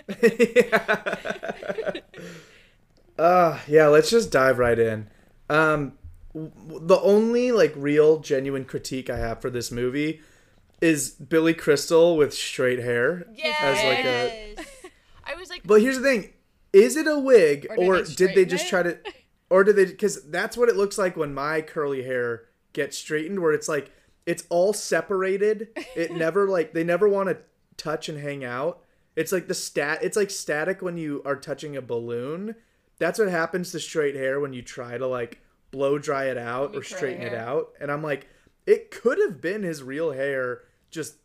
[3.17, 5.07] Uh, yeah, let's just dive right in.
[5.49, 5.93] Um,
[6.33, 10.21] w- the only like real genuine critique I have for this movie
[10.81, 13.27] is Billy Crystal with straight hair.
[13.33, 13.55] Yes.
[13.61, 14.55] As like a
[15.31, 16.33] I was like, But here's the thing:
[16.73, 18.69] is it a wig, Or did or they did they just it?
[18.69, 18.97] try to,
[19.49, 19.85] or did they?
[19.85, 23.91] Because that's what it looks like when my curly hair gets straightened, where it's like
[24.25, 25.69] it's all separated.
[25.95, 27.37] It never like they never want to
[27.77, 28.81] touch and hang out.
[29.15, 29.99] It's like the stat.
[30.01, 32.55] It's like static when you are touching a balloon.
[32.97, 35.39] That's what happens to straight hair when you try to like
[35.71, 37.69] blow dry it out or straighten it out.
[37.79, 38.27] And I'm like,
[38.65, 41.15] it could have been his real hair, just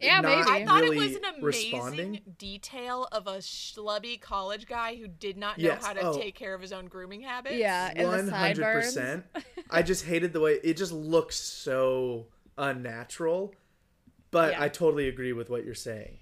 [0.00, 0.50] Yeah, not maybe.
[0.50, 2.20] I thought really it was an amazing responding.
[2.38, 5.84] detail of a schlubby college guy who did not know Yes.
[5.86, 6.18] how to Oh.
[6.18, 7.56] take care of his own grooming habits.
[7.56, 8.84] Yeah, and One the hundred sideburns.
[8.86, 9.24] percent.
[9.70, 12.26] I just hated the way it just looks so
[12.58, 13.54] unnatural.
[14.30, 14.62] But Yeah.
[14.64, 16.18] I totally agree with what you're saying.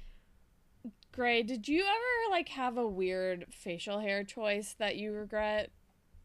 [1.12, 5.70] Gray, did you ever like have a weird facial hair choice that you regret?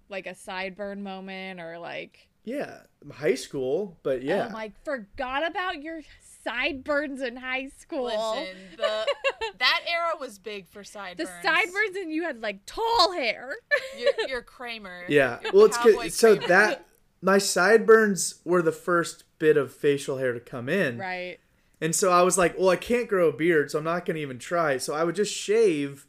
[0.09, 5.81] Like a sideburn moment or like Yeah, high school, but yeah, Oh my forgot about
[5.81, 6.01] your
[6.47, 8.05] sideburns in high school.
[8.05, 9.05] Listen, the
[9.59, 11.29] that era was big for sideburns.
[11.29, 13.51] the sideburns and you had like tall hair.
[14.27, 15.03] You're Kramer.
[15.07, 15.39] yeah.
[15.43, 16.13] Your Well, it's cowboy good.
[16.13, 16.85] So that
[17.21, 21.37] my sideburns were the first bit of facial hair to come in, right.
[21.81, 24.19] and so I was like, well, I can't grow a beard, so I'm not gonna
[24.19, 24.77] even try.
[24.77, 26.05] So I would just shave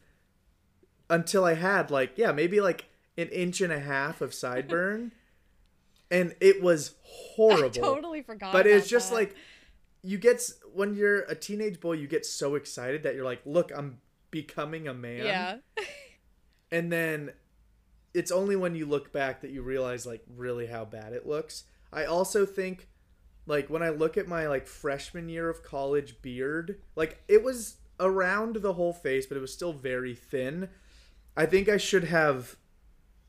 [1.11, 5.11] until I had like, yeah, maybe like an inch and a half of sideburn,
[6.11, 7.67] and it was horrible.
[7.67, 8.53] I totally forgot.
[8.53, 9.17] but it's just that.
[9.17, 9.37] like
[10.09, 10.43] you get
[10.73, 13.99] when you're a teenage boy, you get so excited that you're like, look, I'm
[14.31, 15.25] becoming a man.
[15.25, 15.57] Yeah.
[16.71, 17.33] And then
[18.13, 21.65] it's only when you look back that you realize like really how bad it looks.
[21.91, 22.89] I also think
[23.47, 27.77] like when I look at my like freshman year of college beard, like it was
[27.99, 30.69] around the whole face, but it was still very thin.
[31.39, 32.57] I think I should have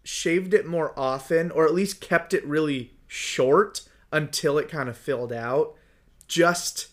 [0.04, 4.98] shaved it more often or at least kept it really short until it kind of
[4.98, 5.76] filled out.
[6.30, 6.88] Just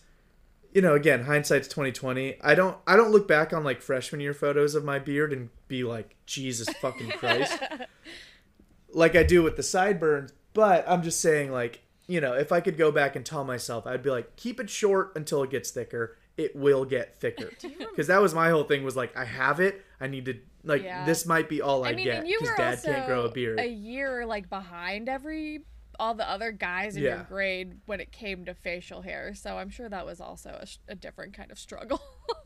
[0.73, 2.35] you know, again, hindsight's 2020.
[2.41, 5.49] I don't I don't look back on like freshman year photos of my beard and
[5.67, 7.57] be like, Jesus fucking Christ.
[8.93, 12.59] like I do with the sideburns, but I'm just saying like, you know, if I
[12.61, 15.71] could go back and tell myself, I'd be like, keep it short until it gets
[15.71, 16.17] thicker.
[16.37, 17.49] It will get thicker.
[17.79, 19.83] Because that was my whole thing was like, I have it.
[19.99, 21.05] I need to like Yeah.
[21.05, 23.59] this might be all I, I mean, get because dad can't grow a beard.
[23.59, 25.61] a year like behind every
[25.99, 27.15] all the other guys in Yeah.
[27.15, 29.33] your grade when it came to facial hair.
[29.35, 32.01] So I'm sure that was also a, sh- a different kind of struggle.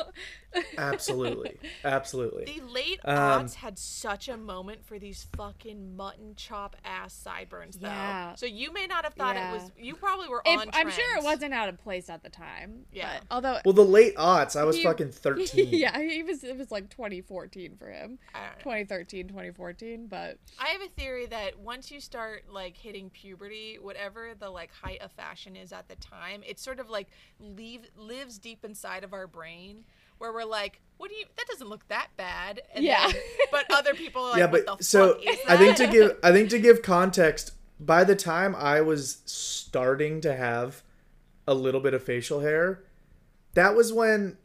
[0.78, 1.58] Absolutely.
[1.86, 2.46] Absolutely.
[2.46, 7.78] The late Um, aughts had such a moment for these fucking mutton chop ass sideburns,
[7.78, 7.88] though.
[7.88, 8.36] Yeah.
[8.36, 9.52] So you may not have thought Yeah.
[9.52, 9.72] it was.
[9.78, 10.70] You probably were If- on.
[10.74, 12.86] I'm sure it wasn't out of place at the time.
[12.92, 13.20] Yeah.
[13.20, 15.70] But, although Well, the late aughts, I was He- fucking 13.
[15.72, 18.20] yeah, he was it was like 2014 for him.
[18.34, 18.64] I don't know.
[18.64, 24.34] 2013, 2014, but I have a theory that once you start like hitting puberty, whatever
[24.38, 27.08] the like height of fashion is at the time, it sort of like
[27.40, 29.86] leave lives deep inside of our brain
[30.22, 31.26] where we're like, what do you?
[31.36, 32.62] That doesn't look that bad.
[32.74, 33.12] And Yeah.
[33.12, 35.76] then- but other people are like, yeah, what but the so fuck is I think
[35.78, 40.84] to give I think to give context, by the time I was starting to have
[41.48, 42.84] a little bit of facial hair,
[43.56, 44.38] that was when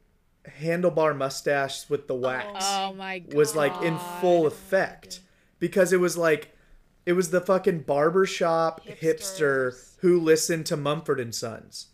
[0.60, 3.34] handlebar mustache with the wax oh, oh my god.
[3.34, 5.18] was like in full effect
[5.58, 6.56] because it was like
[7.04, 11.88] it was the fucking barbershop hipster who listened to Mumford and Sons.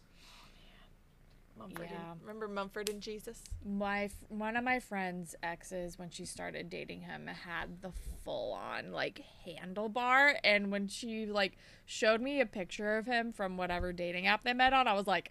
[2.49, 3.43] Mumford and, remember Mumford and Jesus?
[3.65, 7.93] my one of my friend's exes when she started dating him had the
[8.25, 10.37] full on like handlebar.
[10.45, 14.53] And when she like showed me a picture of him from whatever dating app they
[14.53, 15.31] met on I was like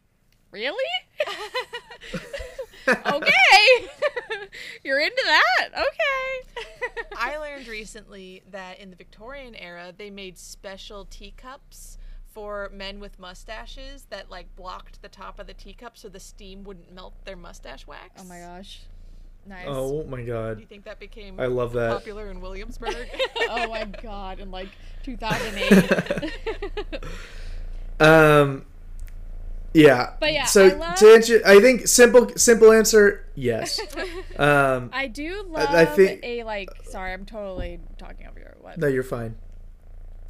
[0.51, 0.83] really?
[3.05, 3.87] Okay.
[4.83, 5.69] You're into that?
[5.71, 7.03] Okay.
[7.15, 11.97] I learned recently that in the Victorian era, they made special teacups
[12.33, 16.63] for men with mustaches that like blocked the top of the teacup so the steam
[16.63, 18.21] wouldn't melt their mustache wax.
[18.21, 18.79] oh my gosh
[19.47, 20.57] nice Oh my god.
[20.57, 21.91] Do you think that became I love that.
[21.91, 22.95] popular in Williamsburg?
[23.49, 24.69] oh my god in like
[25.03, 27.01] 2008
[27.99, 28.65] Um
[29.73, 30.13] yeah.
[30.19, 33.79] But yeah, So I love- to answer I think simple simple answer, yes.
[34.37, 38.77] Um I do love I think- a like sorry I'm totally talking over your what
[38.77, 39.35] no, you're fine.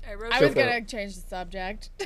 [0.07, 1.89] I, wrote I was gonna change the subject.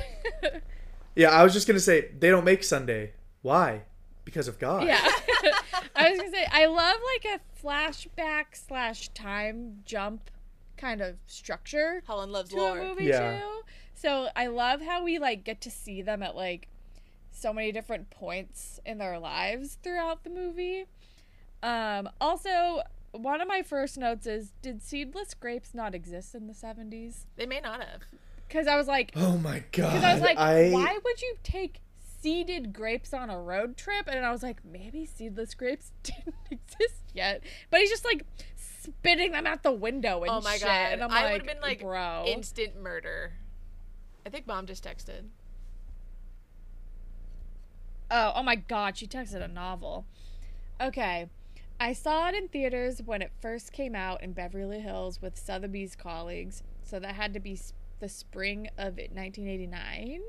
[1.18, 3.12] Yeah, I was just gonna say they don't make Sunday.
[3.40, 3.84] Why?
[4.26, 4.86] Because of God.
[4.86, 5.00] yeah,
[5.96, 10.30] I was gonna say I love like a flashback slash time jump
[10.76, 12.78] kind of structure Helen loves to lore.
[12.78, 13.38] a movie Yeah.
[13.40, 13.62] too.
[13.94, 16.68] So I love how we like get to see them at like
[17.30, 20.84] so many different points in their lives throughout the movie.
[21.62, 22.82] Um, also,
[23.20, 27.26] one of my first notes is: Did seedless grapes not exist in the seventies?
[27.36, 28.02] They may not have.
[28.48, 29.92] Because I was like, Oh my god.
[29.92, 31.80] Because I was like, I- why would you take
[32.20, 34.06] seeded grapes on a road trip?
[34.08, 37.42] And I was like, maybe seedless grapes didn't exist yet.
[37.70, 38.24] But he's just like
[38.56, 40.62] spitting them out the window and Oh my shit.
[40.62, 40.92] god.
[40.92, 42.24] And I'm I like, would have been like bro.
[42.26, 43.32] instant murder.
[44.24, 45.24] I think mom just texted.
[48.10, 50.06] Oh, oh my god, she texted a novel.
[50.80, 51.28] Okay.
[51.78, 55.94] I saw it in theaters when it first came out in Beverly Hills with Sotheby's
[55.94, 57.60] colleagues, so that had to be
[58.00, 60.22] the spring of 1989.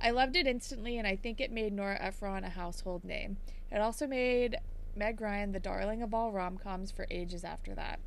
[0.00, 3.36] I loved it instantly, and I think it made Nora Ephron a household name.
[3.70, 4.56] It also made
[4.96, 8.00] Meg Ryan the darling of all rom coms for ages after that.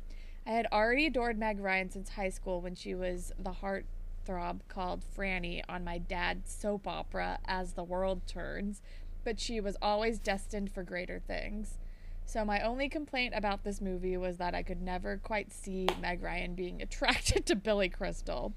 [0.44, 5.04] I had already adored Meg Ryan since high school when she was the heartthrob called
[5.16, 8.82] Franny on my dad's soap opera As the World Turns,
[9.22, 11.78] but she was always destined for greater things.
[12.26, 16.22] So my only complaint about this movie was that I could never quite see Meg
[16.22, 18.52] Ryan being attracted to Billy Crystal.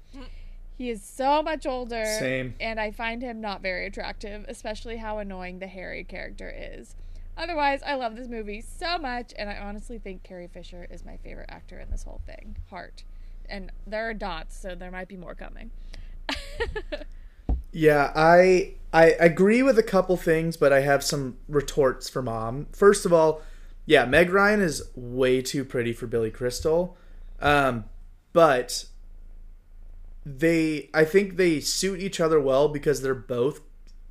[0.76, 2.54] He is so much older, Same.
[2.58, 6.96] and I find him not very attractive, especially how annoying the Harry character is.
[7.36, 11.16] Otherwise, I love this movie so much, and I honestly think Carrie Fisher is my
[11.18, 12.56] favorite actor in this whole thing.
[12.70, 13.04] Heart.
[13.48, 15.70] And there are dots, so there might be more coming.
[17.72, 22.66] Yeah, I I agree with a couple things, but I have some retorts for mom.
[22.72, 23.42] First of all,
[23.90, 26.96] yeah, Meg Ryan is way too pretty for Billy Crystal.
[27.40, 27.86] Um,
[28.32, 28.84] but
[30.24, 33.62] they I think they suit each other well because they're both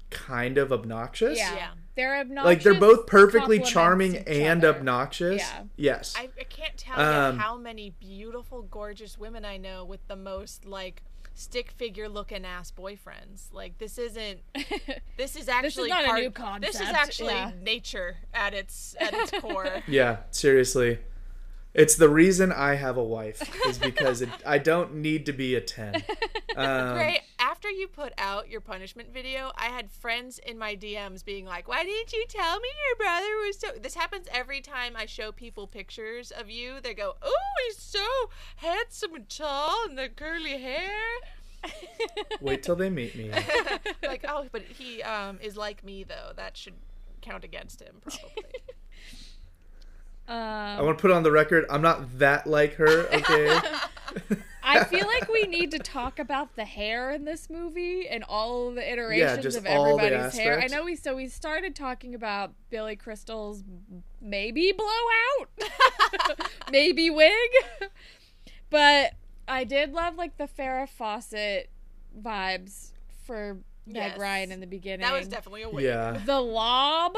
[0.09, 1.37] kind of obnoxious.
[1.37, 1.55] Yeah.
[1.55, 1.69] Yeah.
[1.95, 2.45] They're obnoxious.
[2.45, 4.77] Like they're both perfectly charming and other.
[4.77, 5.41] obnoxious.
[5.41, 5.63] Yeah.
[5.77, 6.13] Yes.
[6.17, 10.17] I, I can't tell Um, you how many beautiful, gorgeous women I know with the
[10.17, 13.53] most like stick figure looking ass boyfriends.
[13.53, 14.39] Like this isn't.
[15.17, 16.29] This is actually this is not a part, new
[16.61, 17.51] This is actually yeah.
[17.61, 19.83] nature nature at its at its core.
[19.87, 20.99] Yeah, seriously.
[21.79, 25.55] It's the reason I have a wife is because it, I don't need to be
[25.55, 26.03] a 10.
[26.55, 31.23] Um, Gray, after you put out your punishment video, I had friends in my DMs
[31.23, 34.95] being like, "Why didn't you tell me your brother was so?" This happens every time
[34.97, 36.81] I show people pictures of you.
[36.81, 38.05] They go, "Oh, he's so
[38.57, 40.99] handsome and tall, and the curly hair."
[42.41, 43.31] Wait till they meet me.
[44.03, 46.31] like, oh, but he um is like me though.
[46.35, 46.75] That should
[47.21, 48.43] count against him probably.
[50.29, 53.59] I Um, want to put on the record I'm not that like her, okay?
[54.63, 58.71] I feel like we need to talk about the hair in this movie and all
[58.71, 60.59] the iterations just of everybody's hair.
[60.59, 63.63] I know we so we started talking about Billy Crystal's
[64.21, 65.49] maybe blowout,
[66.71, 67.49] maybe wig,
[68.69, 69.13] but
[69.47, 71.69] I did love like the Farrah Fawcett
[72.19, 72.91] vibes
[73.25, 74.19] for Meg Yes.
[74.19, 75.01] Ryan in the beginning.
[75.01, 75.85] that was definitely a wig.
[75.85, 76.19] yeah.
[76.25, 77.15] the lob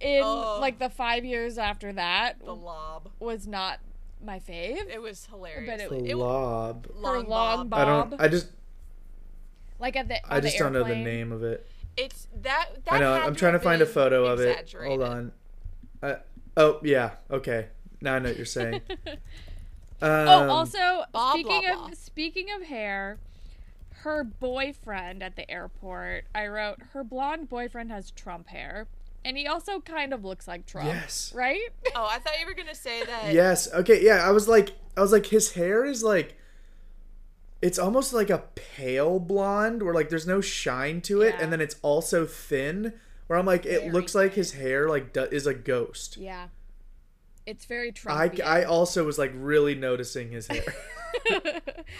[0.00, 0.58] in Oh.
[0.60, 3.10] like the five years after that The lob.
[3.18, 3.80] was not
[4.24, 4.88] my fave.
[4.88, 5.70] It was hilarious.
[5.70, 6.86] But it- The It- lob.
[7.04, 7.74] Her long bob.
[7.74, 8.48] I don't I just
[9.78, 11.66] Like at the I on the just don't know the name of it.
[11.96, 12.68] It's that.
[12.84, 13.12] that I know.
[13.14, 14.72] I'm trying to find a photo of it.
[14.72, 15.32] Hold on.
[16.02, 16.14] Uh,
[16.56, 17.12] oh, yeah.
[17.30, 17.68] Okay.
[18.00, 18.80] Now I know what you're saying.
[20.00, 21.90] Um, Oh, also Blah, speaking blah, of blah.
[21.94, 23.18] speaking of hair,
[24.04, 26.24] her boyfriend at the airport.
[26.32, 28.86] I wrote her blonde boyfriend has Trump hair,
[29.28, 30.88] and he also kind of looks like Trump.
[30.88, 31.32] Yes.
[31.34, 31.68] Right?
[31.94, 33.32] Oh, I thought you were gonna say that.
[33.34, 33.70] Yes.
[33.72, 34.02] Okay.
[34.02, 34.26] Yeah.
[34.26, 36.36] I was like, I was like, his hair is like,
[37.60, 41.42] it's almost like a pale blonde, where like there's no shine to it, Yeah.
[41.44, 42.94] and then it's also thin.
[43.26, 46.16] Where I'm like, it Very looks like his hair like is a ghost.
[46.16, 46.48] Yeah.
[47.44, 48.40] It's very I, Trump.
[48.44, 50.62] I also was like really noticing his hair.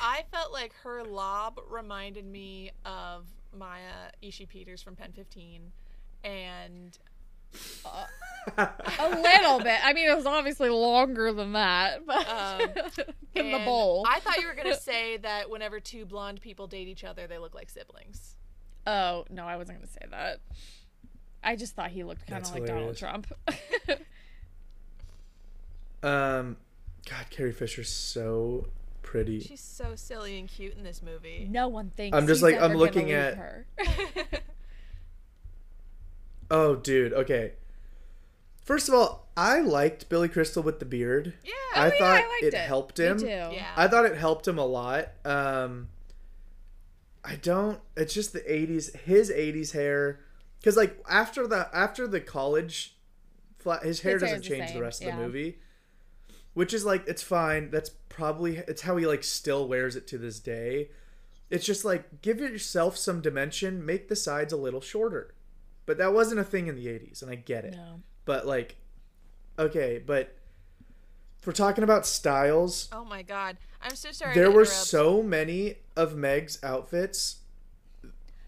[0.01, 5.73] I felt like her lob reminded me of Maya Ishii Peters from Pen 15,
[6.25, 6.99] and
[8.57, 9.79] a little bit.
[9.85, 12.61] I mean, it was obviously longer than that, but Um,
[13.35, 14.05] in the bowl.
[14.09, 17.39] I thought you were gonna say that whenever two blonde people date each other, they
[17.39, 18.37] look like siblings.
[18.87, 20.41] oh no, I wasn't gonna say that.
[21.45, 22.97] I just thought he looked kind of like Donald.
[22.97, 23.27] Trump.
[26.03, 26.57] um,
[27.09, 28.67] God, Carrie Fisher's so
[29.03, 29.41] pretty.
[29.41, 31.47] She's so silly and cute in this movie.
[31.51, 32.17] no one thinks.
[32.17, 33.67] I'm just he's like- ever I'm looking at- her.
[36.51, 37.13] Oh, dude.
[37.13, 37.53] Okay.
[38.65, 41.35] First of all, I liked Billy Crystal with the beard.
[41.45, 41.53] Yeah.
[41.75, 42.61] I Oh, yeah, thought I liked it, it.
[42.61, 43.19] helped Me him.
[43.19, 43.27] too.
[43.27, 43.73] yeah.
[43.77, 45.11] I thought it helped him a lot.
[45.25, 45.89] Um,
[47.25, 47.81] I don't.
[47.97, 48.95] It's just the '80s.
[49.01, 50.21] His '80s hair,
[50.61, 52.97] because like after the after the college,
[53.59, 55.17] flat, his hair His doesn't hair's the change the same, rest of yeah.
[55.17, 55.59] the movie.
[56.55, 57.71] Which is like it's fine.
[57.71, 60.89] That's probably it's how he like still wears it to this day.
[61.51, 65.35] It's just like give yourself some dimension, make the sides a little shorter.
[65.89, 67.73] But that wasn't a thing in the '80s, and I get it.
[67.75, 68.03] No.
[68.27, 68.77] But like,
[69.59, 70.37] okay, but
[71.41, 73.57] if we're talking about styles, oh my god.
[73.81, 74.35] I'm so sorry.
[74.35, 77.37] there to were so many of Meg's outfits,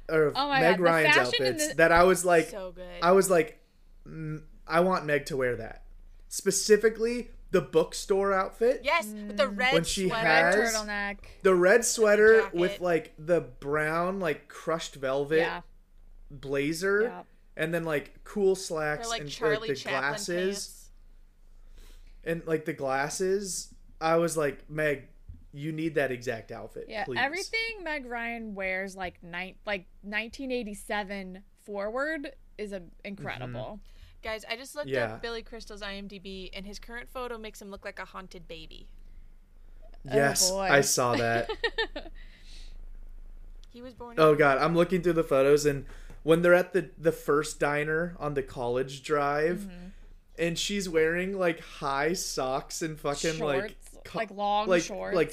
[0.08, 2.84] or Oh my Meg God, Ryan's outfits the- that I was like, so good.
[3.02, 3.58] I was like,
[4.06, 5.84] mm, I want Meg to wear that.
[6.28, 10.26] Specifically, the bookstore outfit, yes, with the red When she sweater.
[10.26, 11.16] has- Red turtleneck.
[11.42, 12.54] the red sweater jacket.
[12.58, 15.60] with like the brown like crushed velvet Yeah.
[16.30, 17.22] blazer, Yeah.
[17.56, 20.66] And then like cool slacks like and Charlie like, the Chaplin glasses.
[20.66, 20.90] pants.
[22.24, 25.08] and like the glasses, I was like, Meg,
[25.52, 26.86] you need that exact outfit.
[26.88, 27.18] Yeah, please.
[27.20, 33.60] everything Meg Ryan wears like nine like 1987 forward is a, incredible.
[33.60, 34.22] Mm-hmm.
[34.22, 35.14] Guys, I just looked Yeah.
[35.14, 38.86] up Billy Crystal's IMDb, and his current photo makes him look like a haunted baby.
[40.10, 40.60] Oh, yes, boy.
[40.70, 41.48] I saw that.
[43.72, 44.16] He was born.
[44.18, 45.86] oh god, I'm looking through the photos and
[46.22, 49.86] when they're at the the first diner on the college drive Mm-hmm.
[50.38, 55.14] and she's wearing like high socks and fucking shorts, like like, long like- shorts.
[55.16, 55.32] like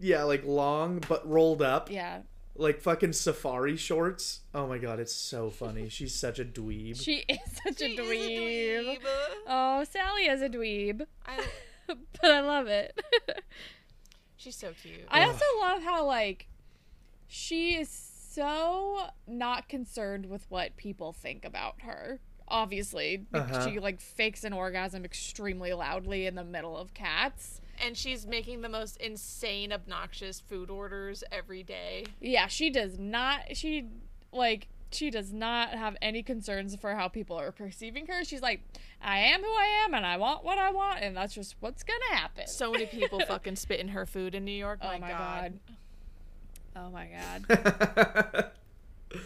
[0.00, 1.90] yeah, like long but rolled up.
[1.90, 2.20] yeah,
[2.54, 4.40] Like fucking safari shorts.
[4.54, 5.88] Oh my god, it's so funny.
[5.88, 7.02] She's such a dweeb.
[7.02, 8.98] she is such She a is a dweeb.
[9.00, 9.06] dweeb.
[9.48, 11.44] Oh, Sally is a dweeb, I,
[11.88, 13.00] but I love it.
[14.36, 15.00] she's so cute.
[15.08, 16.46] I also love how like
[17.26, 17.88] she is
[18.38, 22.20] so not concerned with what people think about her.
[22.46, 23.68] Obviously, Uh-huh.
[23.68, 27.60] she like fakes an orgasm extremely loudly in the middle of cats.
[27.84, 32.04] and she's making the most insane, obnoxious food orders every day.
[32.20, 33.56] Yeah, she does not.
[33.56, 33.86] She
[34.32, 38.24] like she does not have any concerns for how people are perceiving her.
[38.24, 38.62] She's like,
[39.02, 41.82] I am who I am and I want what I want and that's just what's
[41.82, 42.46] gonna happen.
[42.46, 44.80] So many people fucking spit in her food in New York.
[44.82, 45.18] My, oh my god.
[45.66, 45.76] god.
[46.78, 48.50] Oh my god.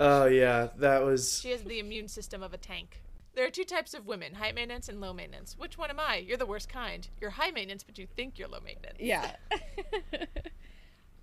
[0.00, 1.40] oh yeah, that was.
[1.40, 3.02] She has the immune system of a tank.
[3.34, 5.56] There are two types of women high maintenance and low maintenance.
[5.58, 6.16] Which one am I?
[6.16, 7.06] You're the worst kind.
[7.20, 8.98] You're high maintenance, but you think you're low maintenance.
[8.98, 9.32] Yeah.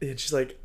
[0.01, 0.59] And she's like,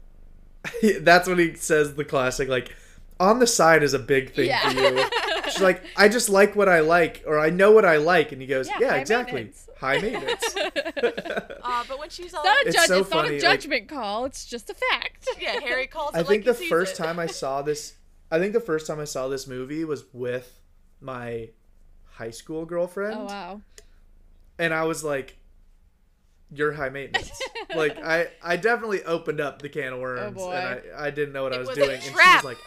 [1.00, 2.74] that's when he says the classic like,
[3.18, 4.68] on the side is a big thing Yeah.
[4.68, 5.04] for you.
[5.50, 8.40] She's like, I just like what I like, or I know what I like, and
[8.40, 10.54] he goes, Yeah, Yeah, high exactly, maintenance." high maintenance.
[11.62, 12.42] Uh, but when she's all.
[12.44, 14.24] It's not a, It's judge, so it's not funny, a like- judgment call.
[14.24, 15.28] It's just a fact.
[15.40, 16.96] yeah, Harry calls it I like think he the sees first it.
[17.02, 17.94] time I saw this,
[18.30, 20.60] I think the first time I saw this movie was with
[21.00, 21.50] my
[22.12, 23.60] high school girlfriend, Oh wow.
[24.58, 25.36] and I was like,
[26.52, 27.30] "You're high maintenance."
[27.76, 30.52] like I, I definitely opened up the can of worms, Oh, boy.
[30.52, 32.42] and I, I didn't know what I It was, was a doing, and she trap.
[32.42, 32.58] was like,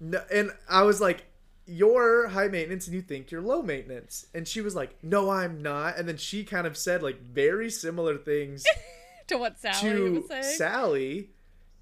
[0.00, 1.24] "No," and I was like.
[1.72, 4.26] You're high maintenance and you think you're low maintenance.
[4.34, 5.96] And she was like, No, I'm not.
[5.96, 8.64] And then she kind of said like very similar things
[9.28, 10.56] To what Sally to was saying.
[10.56, 11.30] Sally,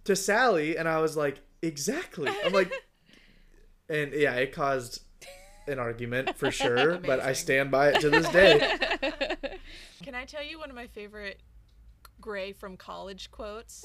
[0.05, 2.31] to Sally, and I was like, exactly.
[2.45, 2.71] I'm like,
[3.89, 5.03] and yeah, it caused
[5.67, 8.79] an argument for sure, but I stand by it to this day.
[10.03, 11.41] Can I tell you one of my favorite
[12.21, 13.85] Gray from college quotes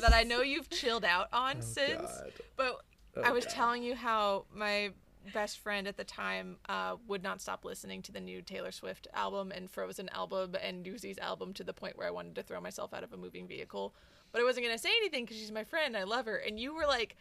[0.00, 2.00] that I know you've chilled out on oh, since?
[2.00, 2.32] God.
[2.56, 2.80] But
[3.16, 3.54] Oh, I was God.
[3.54, 4.90] telling you how my
[5.32, 9.06] best friend at the time uh, would not stop listening to the new Taylor Swift
[9.14, 12.60] album and Frozen album and Newsies album to the point where I wanted to throw
[12.60, 13.94] myself out of a moving vehicle.
[14.32, 15.96] But I wasn't going to say anything because she's my friend.
[15.96, 16.36] I love her.
[16.36, 17.16] And you were like,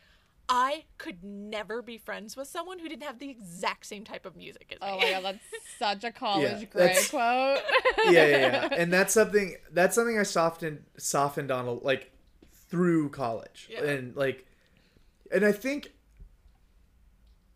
[0.49, 4.35] I could never be friends with someone who didn't have the exact same type of
[4.35, 4.93] music as me.
[4.93, 5.43] Oh my god, that's
[5.77, 7.59] such a college Yeah, gray quote.
[8.05, 8.69] yeah, yeah, yeah.
[8.71, 12.11] And that's something that's something I softened softened on like
[12.67, 13.69] through college.
[13.71, 13.83] Yeah.
[13.83, 14.47] And like
[15.31, 15.91] and I think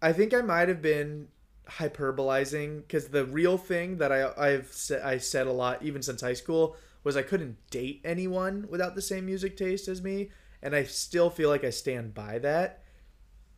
[0.03, 1.29] I think I might have been
[1.67, 6.21] hyperbolizing cuz the real thing that I I've said I said a lot even since
[6.21, 10.29] high school was I couldn't date anyone without the same music taste as me
[10.63, 12.81] and I still feel like I stand by that.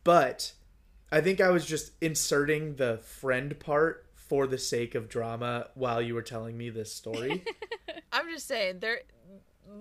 [0.04, 0.52] But
[1.10, 6.02] I think I was just inserting the friend part for the sake of drama while
[6.02, 7.44] you were telling me this story.
[8.12, 9.00] I'm just saying, there.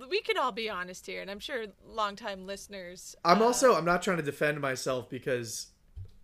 [0.10, 3.16] We can all be honest here, and I'm sure longtime listeners.
[3.24, 5.68] I'm uh, also I'm not trying to defend myself because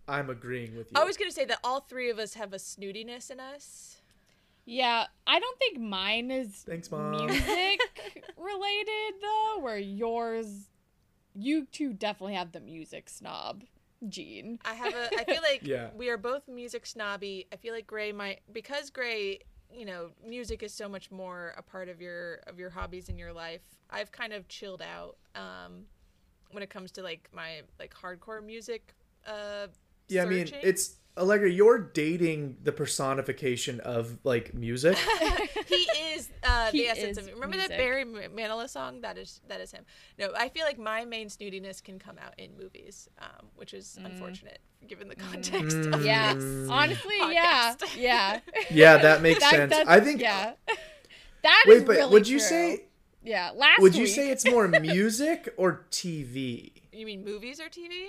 [0.08, 1.00] I'm agreeing with you.
[1.00, 4.00] I was gonna say that all three of us have a snootiness in us.
[4.64, 7.10] yeah, I don't think mine is Thanks, Mom.
[7.26, 7.80] music
[8.36, 10.68] related though, where yours
[11.34, 13.64] you two definitely have the music snob
[14.08, 14.58] gene.
[14.64, 15.08] I have a.
[15.18, 15.90] I feel like Yeah.
[15.96, 17.46] we are both music snobby.
[17.52, 19.38] I feel like Gray might because Gray,
[19.72, 23.16] you know, music is so much more a part of your of your hobbies in
[23.18, 23.62] your life.
[23.88, 25.84] I've kind of chilled out um,
[26.50, 28.94] when it comes to like my like hardcore music.
[29.26, 29.68] Uh,
[30.12, 34.96] yeah, I mean it's Allegra, you're dating the personification of like music.
[35.66, 35.74] he
[36.14, 37.68] is uh, He the essence is of Remember music.
[37.70, 39.02] that Barry Manilow song?
[39.02, 39.84] That is that is him.
[40.18, 43.98] No, I feel like my main snootiness can come out in movies, um, which is
[44.00, 44.06] Mm.
[44.06, 46.68] unfortunate given the context of Yeah, this.
[46.70, 47.96] honestly, yeah, podcast.
[48.00, 48.40] yeah.
[48.70, 49.74] yeah, that makes That- sense.
[49.86, 50.54] I think yeah.
[51.42, 52.48] That is Wait, but really would you true.
[52.48, 52.84] say
[53.22, 56.72] Yeah, last would you week- say it's more music or TV?
[56.92, 58.08] You mean movies or TV?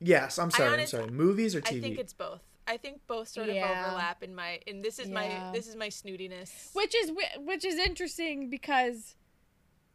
[0.00, 0.80] Yes, I'm sorry.
[0.82, 1.10] I'm sorry.
[1.10, 1.78] Movies or TV?
[1.78, 2.40] I think it's both.
[2.66, 3.84] I think both sort of Yeah.
[3.86, 5.14] overlap in my and this is Yeah.
[5.14, 6.74] my this is my snootiness.
[6.74, 9.16] which is which is interesting because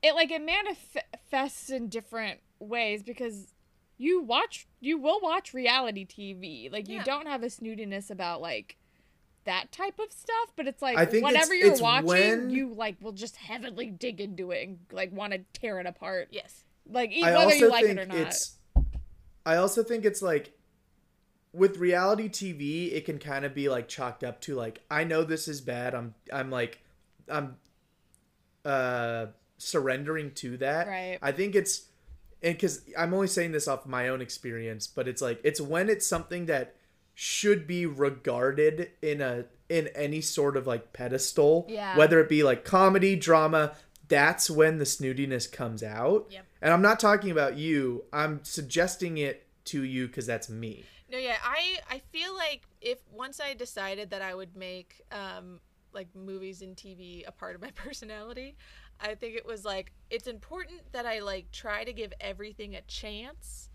[0.04, 3.54] it like it manifests in different ways because
[3.98, 8.78] you watch you will watch reality TV like you don't have a snootiness about like
[9.46, 12.50] that type of stuff but it's like I think whatever it's- you're it's watching when-
[12.52, 16.28] you like will just heavily dig into it and like want to tear it apart
[16.32, 16.64] Yes.
[16.86, 18.59] like e- I whether you like think it or not it's.
[19.50, 20.54] I also think it's like,
[21.54, 25.24] with reality TV, it can kind of be like chalked up to like I know
[25.24, 25.96] this is bad.
[25.96, 26.80] I'm I'm like,
[27.28, 27.58] I'm,
[28.64, 29.28] uh,
[29.58, 30.88] surrendering to that.
[30.88, 31.18] Right.
[31.22, 31.88] I think it's,
[32.42, 35.90] and because I'm only saying this off my own experience, but it's like it's when
[35.90, 36.76] it's something that
[37.16, 41.98] should be regarded in a in any sort of like pedestal Yeah.
[41.98, 43.74] whether it be like comedy drama
[44.08, 46.46] that's when the snootiness comes out Yep.
[46.62, 51.18] And i'm not talking about you i'm suggesting it to you because that's me No,
[51.18, 55.60] yeah, I I feel like if once I decided that I would make um
[55.92, 58.56] like movies and TV a part of my personality,
[59.00, 62.82] I think it was like it's important that I like try to give everything a
[62.82, 63.70] chance.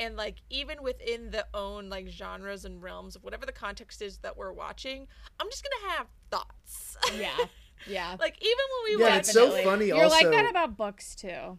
[0.00, 4.18] And like even within the own like genres and realms of whatever the context is
[4.18, 5.06] that we're watching,
[5.40, 6.96] I'm just gonna have thoughts.
[7.18, 7.36] yeah
[7.86, 9.64] yeah like even when we Yeah, watch it's so Definitely.
[9.70, 11.58] funny you're like that about books too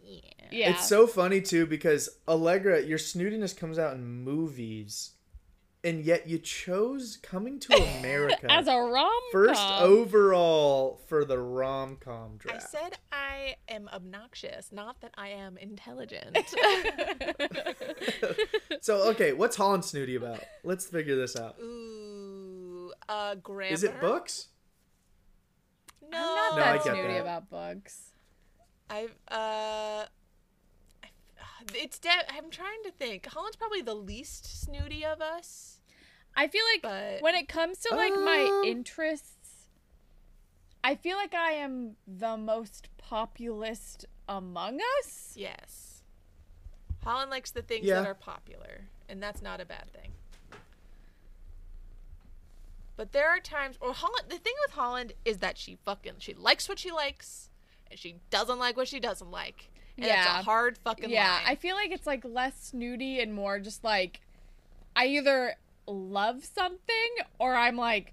[0.00, 0.20] yeah.
[0.50, 0.70] Yeah.
[0.70, 5.10] It's so funny too because Allegra, your snootiness comes out in movies,
[5.84, 11.96] and yet you chose Coming to America as a rom first overall for the rom
[11.96, 12.64] com draft.
[12.64, 16.38] I said I am obnoxious, not that I am intelligent.
[18.80, 20.42] so okay, what's Holland snooty about?
[20.64, 21.56] Let's figure this out.
[21.60, 23.72] Ooh, uh, grammar.
[23.72, 24.48] Is it books?
[26.10, 27.20] No, I'm not No, that get snooty that.
[27.20, 28.07] about books.
[28.90, 30.06] I've uh,
[31.02, 31.10] I-
[31.74, 33.26] it's de- I'm trying to think.
[33.26, 35.80] Holland's probably the least snooty of us.
[36.36, 39.68] I feel like But- when it comes to like my Um, interests,
[40.84, 45.32] I feel like I am the most populist among us.
[45.36, 46.02] Yes,
[47.02, 47.96] Holland likes the things Yeah.
[48.02, 50.14] that are popular, and that's not a bad thing.
[52.96, 54.28] But there are times, or Holland.
[54.28, 57.47] The thing with Holland is that she fucking she likes what she likes, and
[57.94, 59.70] she doesn't like what she doesn't like.
[59.96, 60.20] And Yeah.
[60.38, 61.42] it's a hard fucking Yeah, line.
[61.46, 64.20] I feel like it's like less snooty and more just like
[64.94, 65.54] I either
[65.86, 68.12] love something or I'm like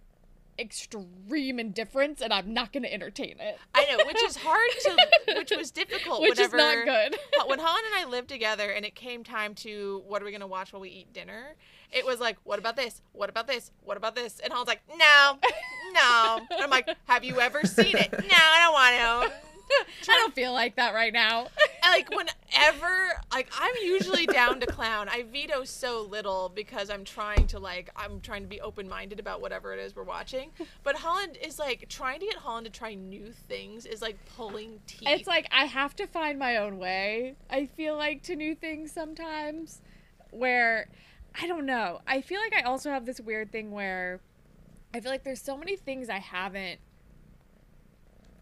[0.57, 3.57] extreme indifference and I'm not going to entertain it.
[3.73, 5.07] I know, which is hard to,
[5.37, 6.21] which was difficult.
[6.21, 7.17] Which is not good.
[7.47, 10.47] when Holland and I lived together, and it came time to what are we gonna
[10.47, 11.55] watch while we eat dinner?
[11.91, 13.01] It was like, what about this?
[13.13, 13.71] What about this?
[13.83, 14.39] What about this?
[14.39, 15.37] And Holland's like, no,
[15.93, 16.39] no.
[16.51, 18.11] And I'm like, have you ever seen it?
[18.11, 19.37] No, I don't want to.
[20.09, 21.47] I don't feel like that right now.
[21.83, 25.07] Like whenever like I'm usually down to clown.
[25.09, 29.19] I veto so little because I'm trying to like I'm trying to be open minded
[29.19, 30.51] about whatever it is we're watching.
[30.83, 34.79] But Holland is like trying to get Holland to try new things is like pulling
[34.87, 35.07] teeth.
[35.07, 37.35] It's like I have to find my own way.
[37.49, 39.81] I feel like to new things sometimes
[40.31, 40.87] where
[41.39, 42.01] I don't know.
[42.07, 44.19] I feel like I also have this weird thing where
[44.93, 46.79] I feel like there's so many things I haven't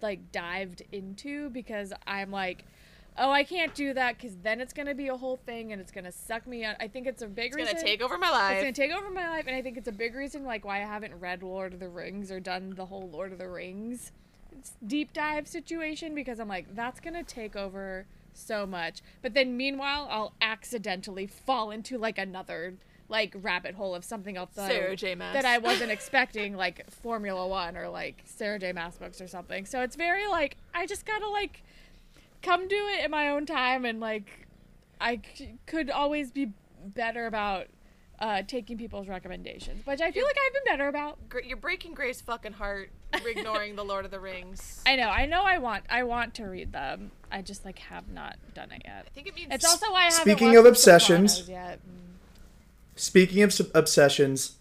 [0.03, 2.65] like dived into because I'm like
[3.15, 5.91] Oh, I can't do that because then it's gonna be a whole thing and it's
[5.91, 6.75] gonna suck me out.
[6.79, 7.75] I think it's a big it's reason.
[7.75, 8.53] gonna take over my life.
[8.53, 10.77] It's gonna take over my life, and I think it's a big reason like why
[10.81, 14.11] I haven't read Lord of the Rings or done the whole Lord of the Rings
[14.85, 19.01] deep dive situation because I'm like that's gonna take over so much.
[19.21, 22.75] But then meanwhile, I'll accidentally fall into like another
[23.13, 25.13] like rabbit hole of something else that, Sarah I, J.
[25.13, 25.33] Maas.
[25.35, 28.73] that I wasn't expecting, like Formula One or like Sarah J.
[28.73, 29.65] Maas books or something.
[29.67, 31.61] So it's very like I just gotta like
[32.41, 34.47] come do it in my own time and like
[34.99, 36.49] I c- could always be
[36.83, 37.67] better about
[38.19, 41.17] uh, taking people's recommendations, which I feel like I've been better about.
[41.29, 44.81] Gra- You're breaking Grace's fucking heart, ignoring the Lord of the Rings.
[44.87, 47.11] I know, I know, I want, I want to read them.
[47.31, 49.05] I just like have not done it yet.
[49.07, 50.21] I think it means It's also why I haven't.
[50.21, 51.79] Speaking of obsessions- Sopranos yet.
[52.95, 54.53] Speaking of s- obsessions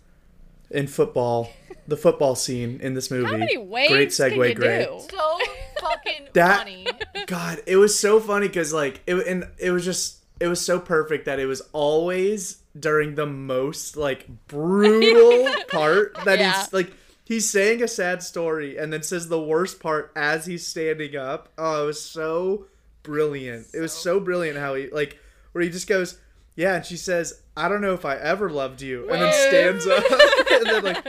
[0.71, 1.51] in football,
[1.87, 3.31] the football scene in this movie.
[3.31, 4.87] How many waves great segue, can you great.
[4.87, 5.01] do?
[5.11, 5.39] so
[5.81, 6.87] fucking That- funny.
[7.27, 10.79] God, it was so funny because like it and it was just it was so
[10.81, 16.59] perfect that it was always during the most like brutal part that Yeah.
[16.63, 16.93] he's like
[17.25, 21.51] he's saying a sad story and then says the worst part as he's standing up.
[21.59, 22.67] Oh, it was so
[23.03, 23.67] brilliant.
[23.75, 25.19] it was so brilliant how he like
[25.53, 26.19] where he just goes,
[26.57, 29.35] yeah, and she says, I don't know if I ever loved you, and then Wave.
[29.35, 30.05] stands up
[30.51, 31.07] and then like.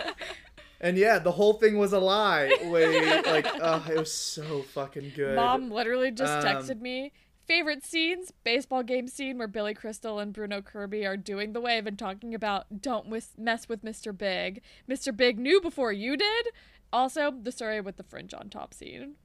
[0.82, 2.54] And yeah, the whole thing was a lie.
[2.66, 5.38] Wait, like, oh, it was so fucking good.
[5.38, 7.14] Mom literally just Um, texted me.
[7.48, 11.88] Favorite scenes: baseball game scene where Billy Crystal and Bruno Kirby are doing the wave
[11.88, 14.18] and talking about don't wis- mess with Mr.
[14.18, 14.62] Big.
[14.90, 15.16] Mr.
[15.16, 16.48] Big knew before you did.
[16.92, 19.16] Also, the story with the fringe on top scene.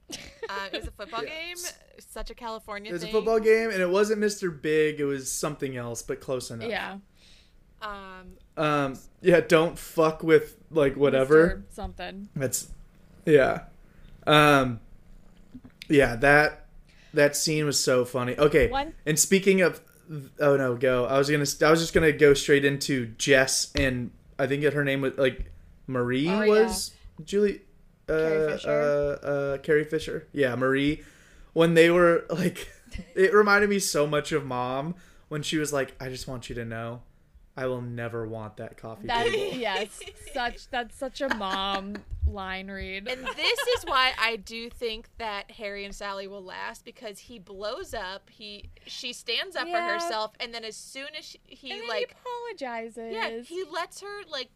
[0.49, 1.29] Uh, it was a football Yeah.
[1.29, 1.57] game.
[1.99, 4.51] Such a California It was a football game, and it wasn't Mr.
[4.63, 5.01] Big.
[5.01, 6.71] It was something else, but close enough.
[6.71, 6.97] yeah,
[7.81, 8.99] Um, Um.
[9.21, 9.41] Yeah.
[9.41, 11.65] Don't fuck with like whatever.
[11.71, 12.29] Something.
[12.35, 12.69] That's.
[13.27, 13.65] Yeah.
[14.27, 14.81] Um.
[15.89, 16.17] Yeah.
[16.17, 16.67] That.
[17.15, 18.37] That scene was so funny.
[18.39, 18.69] Okay.
[18.69, 19.81] One- And speaking of,
[20.41, 21.07] oh no, go.
[21.07, 21.45] I was gonna.
[21.67, 25.15] I was just gonna go straight into Jess and I think that her name was
[25.17, 25.51] like
[25.87, 26.49] Marie Oh, yeah.
[26.65, 26.93] was
[27.25, 27.63] Julie.
[28.09, 28.71] Uh, Carrie Fisher?
[28.71, 30.29] Uh, uh, Carrie Fisher.
[30.33, 31.03] Yeah, Marie.
[31.55, 32.69] When they were like,
[33.15, 34.95] it reminded me so much of Mom
[35.29, 37.03] when she was like, "I just want you to know,
[37.59, 40.01] I will never want that coffee That table." yes,
[40.33, 41.97] such that's such a mom
[42.27, 43.09] line read.
[43.09, 47.39] and this is why I do think that Harry and Sally will last because he
[47.39, 48.29] blows up.
[48.31, 49.87] He she stands up Yeah.
[49.87, 52.05] for herself, and then as soon as she, he and like he
[52.61, 53.13] apologizes.
[53.15, 54.51] yeah, he lets her like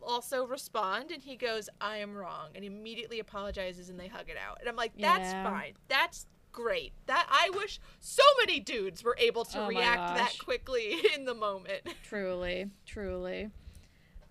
[0.00, 4.36] also respond, and he goes, "I am wrong," and immediately apologizes, and they hug it
[4.36, 4.58] out.
[4.60, 5.44] And I'm like, "That's Yeah.
[5.50, 5.74] fine.
[5.88, 6.92] That's." Great.
[7.06, 11.34] That I wish so many dudes were able to Oh react that quickly in the
[11.34, 11.82] moment.
[12.08, 13.44] truly, truly.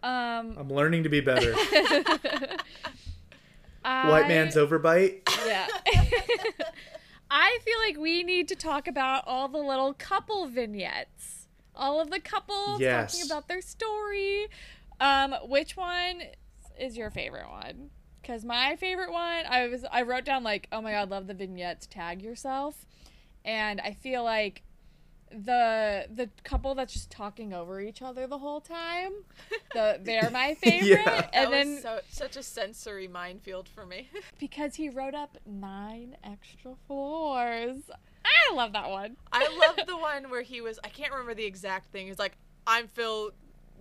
[0.03, 1.53] Um, I'm learning to be better.
[3.83, 5.21] I, White man's overbite.
[5.45, 5.67] Yeah.
[7.31, 11.47] I feel like we need to talk about all the little couple vignettes.
[11.75, 13.13] All of the couples Yes.
[13.17, 14.47] talking about their story.
[14.99, 16.21] Um, which one
[16.79, 17.89] is your favorite one?
[18.21, 21.33] Because my favorite one, I was I wrote down like, oh my god, love the
[21.33, 21.87] vignettes.
[21.87, 22.85] Tag yourself,
[23.43, 24.63] and I feel like
[25.31, 29.13] the the couple that's just talking over each other the whole time,
[29.73, 30.87] the they're my favorite.
[30.87, 31.03] Yeah.
[31.05, 34.09] That And then was so, such a sensory minefield for me.
[34.39, 37.77] because he wrote up nine extra floors.
[38.25, 39.17] I love that one.
[39.31, 40.79] I love the one where he was.
[40.83, 42.07] I can't remember the exact thing.
[42.07, 43.31] He's like, "I'm Phil."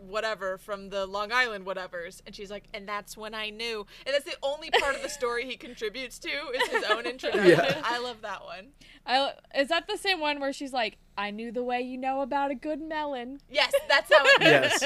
[0.09, 4.15] Whatever from the Long Island whatevers, and she's like, and that's when I knew, and
[4.15, 7.47] that's the only part of the story he contributes to is his own introduction.
[7.49, 7.83] Yeah.
[7.85, 8.69] I love that one.
[9.07, 12.23] I, is that the same one where she's like, I knew the way you know
[12.23, 13.41] about a good melon?
[13.51, 14.85] Yes, that's how it Yes.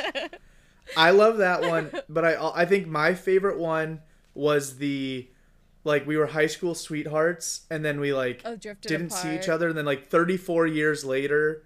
[0.96, 4.02] I love that one, but I I think my favorite one
[4.34, 5.28] was the
[5.84, 9.68] like we were high school sweethearts and then we like Oh, didn't see each other
[9.68, 11.64] and then like 34 years later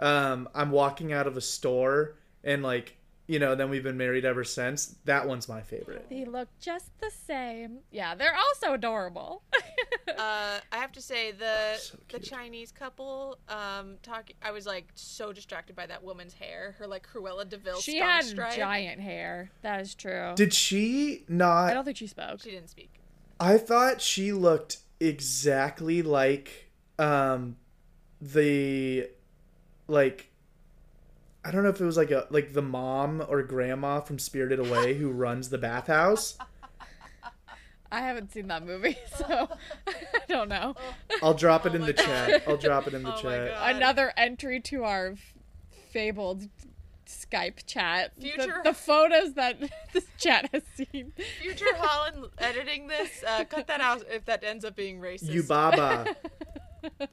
[0.00, 2.16] um I'm walking out of a store
[2.46, 4.96] and like you know then we've been married ever since.
[5.04, 6.06] That one's my favorite.
[6.08, 7.80] They look just the same.
[7.90, 9.42] Yeah, they're also adorable.
[10.08, 12.20] Uh, I have to say the So the.
[12.20, 14.30] Chinese couple um talk.
[14.40, 17.80] I was like so distracted by that woman's hair, her like Cruella de Vil.
[17.80, 18.56] she star had stripe.
[18.56, 19.50] giant hair.
[19.62, 20.32] That is true.
[20.36, 21.66] Did she not?
[21.70, 22.40] I don't think she spoke.
[22.40, 23.00] She didn't speak.
[23.38, 27.56] I thought she looked exactly like um
[28.20, 29.10] the
[29.88, 30.30] like
[31.46, 34.58] I don't know if it was like a like the mom or grandma from Spirited
[34.58, 36.36] Away who runs the bathhouse.
[37.92, 39.48] I haven't seen that movie, so
[39.86, 39.92] I
[40.28, 40.74] don't know.
[41.22, 42.04] I'll drop it Oh in the God.
[42.04, 42.42] chat.
[42.48, 43.76] I'll drop it in the Oh chat.
[43.76, 45.14] Another entry to our
[45.92, 46.48] fabled
[47.06, 48.10] Skype chat.
[48.16, 49.60] The- Future- the, photos that
[49.92, 51.12] this chat has seen.
[51.40, 55.30] Future Holland editing this, uh, cut that out if that ends up being racist.
[55.30, 56.16] You baba.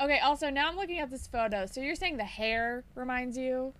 [0.00, 1.66] Okay, also now I'm looking at this photo.
[1.66, 3.72] So you're saying the hair reminds you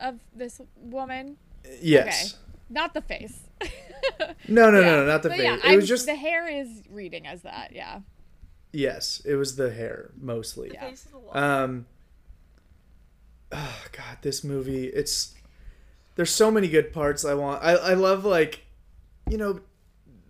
[0.00, 1.36] of this woman?
[1.80, 2.36] Yes.
[2.70, 3.40] Not the face.
[4.48, 4.86] No, no, Yeah.
[4.86, 5.44] no, no, not the But face.
[5.44, 7.72] yeah, it I'm- was just the hair is reading as that.
[7.74, 8.00] Yeah.
[8.72, 10.68] yes, it was the hair mostly.
[10.68, 10.88] The Yeah.
[10.90, 11.36] face is a lot.
[11.36, 11.86] Um
[13.52, 15.34] Oh god, this movie, it's
[16.16, 17.62] there's so many good parts I want.
[17.64, 18.64] I I love like
[19.28, 19.60] you know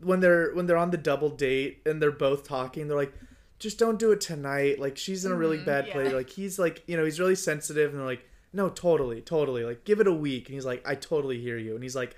[0.01, 3.15] when they're when they're on the double date and they're both talking, they're like
[3.59, 4.79] just don't do it tonight.
[4.79, 5.93] Like she's in a really bad yeah.
[5.93, 6.13] place.
[6.13, 9.65] Like he's like, you know, he's really sensitive and they're like, "No, totally, totally.
[9.65, 12.17] Like give it a week." And he's like, "I totally hear you." And he's like,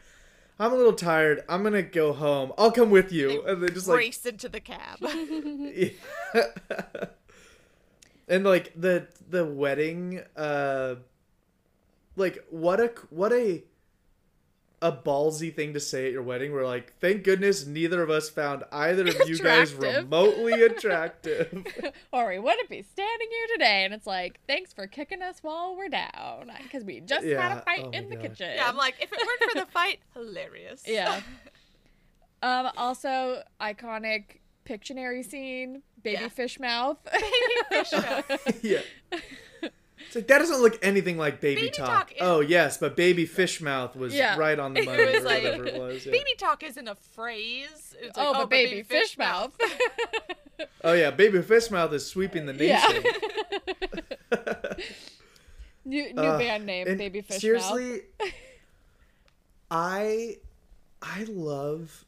[0.59, 1.45] "I'm a little tired.
[1.49, 2.53] I'm going to go home.
[2.59, 4.99] I'll come with you." And they just like Raced into the cab.
[8.29, 10.97] and like the the wedding uh
[12.17, 13.63] like what a what a
[14.81, 18.29] a ballsy thing to say at your wedding we're like thank goodness neither of us
[18.31, 21.67] found either of you guys remotely attractive
[22.13, 23.85] or we wouldn't be standing here today.
[23.85, 26.51] And it's like, thanks for kicking us while we're down.
[26.63, 28.29] Because we just had a fight Oh in the gosh.
[28.29, 28.53] kitchen.
[28.57, 30.83] yeah, I'm like, if it weren't for the fight, hilarious.
[30.87, 31.21] Yeah.
[32.43, 36.29] um, also, iconic Pictionary scene, baby Yeah.
[36.29, 36.99] fish mouth.
[37.11, 37.25] Baby
[37.71, 38.59] fish mouth.
[38.63, 38.81] yeah
[40.09, 42.97] it's like that doesn't look anything like baby, Baby talk, talk is- oh yes but
[42.97, 44.37] baby fish mouth was Yeah.
[44.37, 46.13] right on the It money was or like, whatever it was yeah.
[46.13, 47.95] Baby talk isn't a phrase.
[48.01, 49.53] It's like, oh, but baby, fish, mouth.
[50.85, 52.81] oh yeah baby fish mouth is sweeping the Yeah.
[52.89, 53.05] nation
[55.85, 57.41] new new Uh, band name, and baby fish mouth.
[57.41, 58.01] seriously
[59.71, 60.37] i
[61.03, 62.05] i love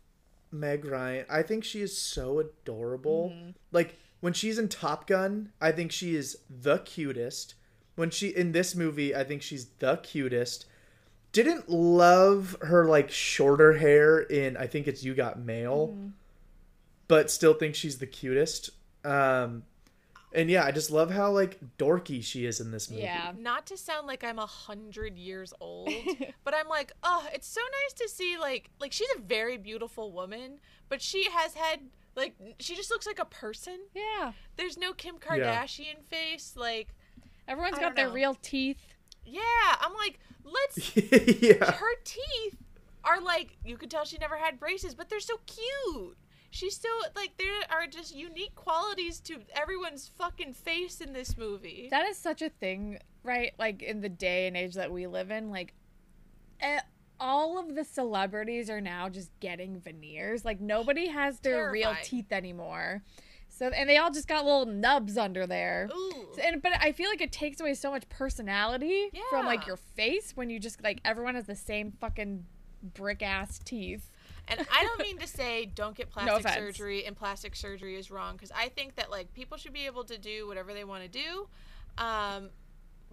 [0.50, 3.50] meg ryan i think she is so adorable Mm-hmm.
[3.72, 7.54] like when she's in top gun i think she is the cutest
[8.00, 10.64] when she in this movie i think she's the cutest
[11.32, 16.08] didn't love her like shorter hair in i think it's you got mail Mm-hmm.
[17.08, 18.70] but still think she's the cutest
[19.04, 19.62] um
[20.32, 23.32] and yeah i just love how like dorky she is in this movie Yeah.
[23.38, 25.90] Not to sound like I'm a hundred years old,
[26.44, 30.12] but I'm like, oh, it's so nice to see like like she's a very beautiful
[30.12, 31.80] woman, but she has had
[32.16, 33.78] like she just looks like a person.
[33.94, 34.32] Yeah.
[34.56, 36.54] There's no Kim Kardashian face.
[36.56, 36.88] Like,
[37.50, 38.14] Everyone's I got their know.
[38.14, 38.78] real teeth.
[39.26, 39.42] yeah,
[39.80, 40.96] I'm like, let's.
[41.42, 42.56] yeah Her teeth
[43.02, 46.16] are like you could tell she never had braces, but they're so cute.
[46.52, 51.88] She's still like there are just unique qualities to everyone's fucking face in this movie.
[51.90, 53.52] That is such a thing, right?
[53.58, 55.74] Like in the day and age that we live in, like
[56.60, 56.80] eh,
[57.18, 60.44] all of the celebrities are now just getting veneers.
[60.44, 63.02] Like nobody has their real teeth anymore.
[63.60, 65.90] So and they all just got little nubs under there.
[65.94, 66.28] Ooh.
[66.42, 70.32] And but I feel like it takes away so much personality from like your face
[70.34, 72.46] when you just like everyone has the same fucking
[72.82, 74.10] brick ass teeth.
[74.48, 76.54] And I don't mean to say don't get plastic offense.
[76.56, 80.04] surgery and plastic surgery is wrong because I think that like people should be able
[80.04, 81.46] to do whatever they want to do.
[82.02, 82.48] Um,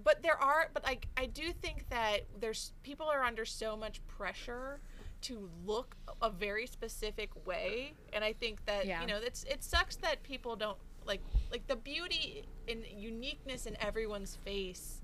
[0.02, 4.00] but there are, but like I do think that there's people are under so much
[4.08, 4.80] pressure
[5.22, 9.02] to look a very specific way, and I think that Yeah.
[9.02, 13.76] you know it's it sucks that people don't like like the beauty and uniqueness in
[13.82, 15.02] everyone's face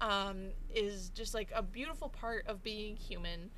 [0.00, 3.50] um, is just like a beautiful part of being human.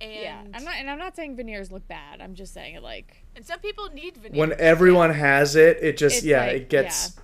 [0.00, 2.20] And yeah, I'm not, and I'm not saying veneers look bad.
[2.20, 4.38] I'm just saying it like and some people need veneers.
[4.38, 7.16] When everyone has it, it just It's yeah, like- it gets.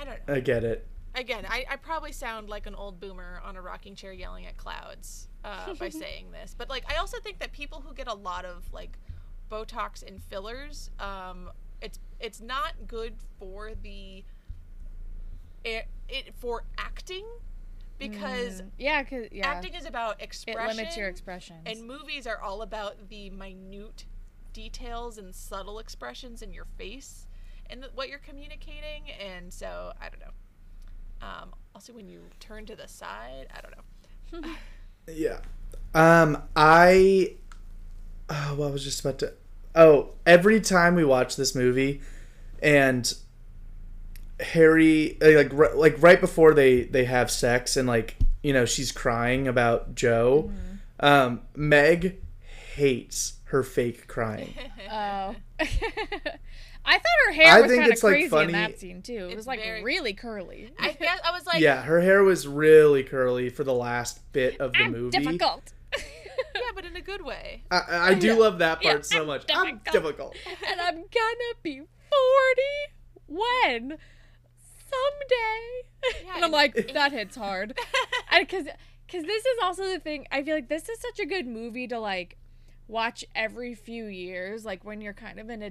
[0.00, 0.34] I don't know.
[0.34, 0.86] I get it.
[1.14, 4.56] Again, I, I probably sound like an old boomer on a rocking chair yelling at
[4.56, 8.14] clouds uh, by saying this, but like I also think that people who get a
[8.14, 8.98] lot of like
[9.50, 11.50] Botox and fillers, um,
[11.80, 14.24] it's it's not good for the
[15.64, 17.24] it, it for acting
[17.98, 20.58] because Mm, yeah, cause yeah, acting is about expression.
[20.58, 20.76] it expression.
[20.76, 21.60] limits your expressions.
[21.66, 24.04] And movies are all about the minute
[24.52, 27.26] details and subtle expressions in your face
[27.70, 29.10] and th- what you're communicating.
[29.20, 30.32] And so, I don't know.
[31.24, 34.54] Um, also, when you turn to the side, I don't know.
[35.06, 35.40] Yeah.
[35.94, 37.34] Um, I.
[38.30, 39.34] Oh, what I was just about to.
[39.74, 42.00] Oh, every time we watch this movie,
[42.62, 43.12] and
[44.40, 48.64] Harry, uh, like, ri- like right before they they have sex, and like you know
[48.64, 50.50] she's crying about Joe.
[51.00, 52.22] Um, Meg
[52.74, 54.54] hates her fake crying.
[54.90, 55.34] oh,
[56.86, 59.00] I thought her hair I was kind of it's, like, crazy funny- in that scene
[59.02, 59.12] too.
[59.14, 60.70] It It's was like very- really curly.
[60.78, 64.60] I guess I was like, yeah, her hair was really curly for the last bit
[64.60, 65.16] of the I'm movie.
[65.18, 65.72] difficult.
[65.96, 67.62] yeah, but in a good way.
[67.70, 67.80] I,
[68.10, 69.44] I do love that part Yeah, so I'm much.
[69.54, 70.34] I'm difficult.
[70.34, 70.36] difficult.
[70.70, 71.88] and I'm gonna be 40
[73.28, 73.98] when
[74.90, 76.24] someday.
[76.26, 77.78] Yeah, and I'm like, that hits hard.
[78.38, 78.66] Because
[79.06, 80.26] because this is also the thing.
[80.32, 82.36] I feel like this is such a good movie to like
[82.88, 85.70] watch every few years, like when you're kind of in a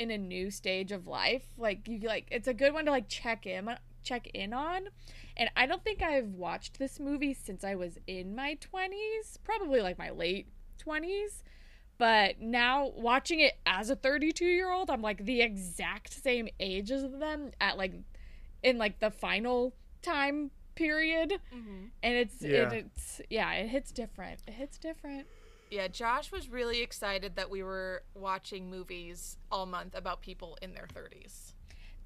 [0.00, 1.44] in a new stage of life.
[1.58, 3.68] Like you like it's a good one to like check in
[4.02, 4.88] check in on.
[5.36, 9.82] And I don't think I've watched this movie since I was in my 20s, probably
[9.82, 10.48] like my late
[10.78, 11.42] 20s.
[11.98, 16.90] But now watching it as a 32 year old, I'm like the exact same age
[16.90, 17.92] as them at like
[18.62, 21.34] in like the final time period.
[21.52, 22.70] hmm And it's Yeah.
[22.70, 24.40] it, it's yeah, it hits different.
[24.48, 25.26] It hits different.
[25.70, 30.74] Yeah, Josh was really excited that we were watching movies all month about people in
[30.74, 31.52] their 30s.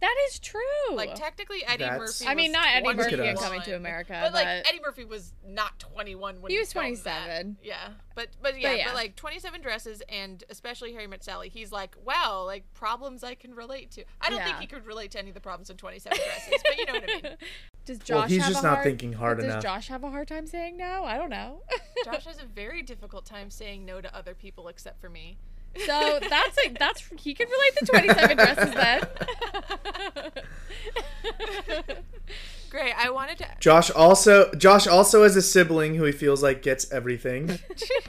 [0.04, 0.60] That is true.
[0.92, 2.26] Like technically, Eddie That's- Murphy.
[2.26, 3.36] I mean, was not Eddie Murphy in.
[3.38, 6.74] Coming to America, but like but- Eddie Murphy was not 21 when He he, was
[6.74, 7.24] filmed that.
[7.24, 7.56] 27.
[7.62, 7.76] Yeah,
[8.14, 8.92] but but yeah, but yeah.
[8.92, 11.48] like 27 dresses and especially Harry Met Sally.
[11.48, 14.04] He's like, wow, like problems I can relate to.
[14.20, 16.76] I don't think he could relate to any of the problems in 27 dresses, but
[16.78, 17.36] you know what I mean.
[17.86, 19.56] Does Josh Well, he's have just a not hard, thinking hard does enough.
[19.56, 21.04] Does Josh have a hard time saying no?
[21.04, 21.62] I don't know.
[22.04, 25.38] Josh has a very difficult time saying no to other people except for me.
[25.86, 29.02] So that's like that's he can relate to 27 dresses then.
[32.70, 32.94] Great.
[32.98, 33.46] I wanted to.
[33.60, 37.60] Josh also Josh also has a sibling who he feels like gets everything.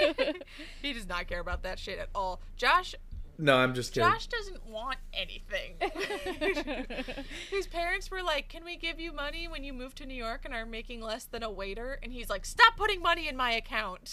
[0.82, 2.42] he does not care about that shit at all.
[2.58, 2.96] Josh
[3.38, 4.10] No, I'm just kidding.
[4.10, 5.76] Josh doesn't want anything.
[7.52, 10.46] His parents were like, "Can we give you money when you move to New York
[10.46, 13.52] and are making less than a waiter?" And he's like, "Stop putting money in my
[13.52, 14.12] account."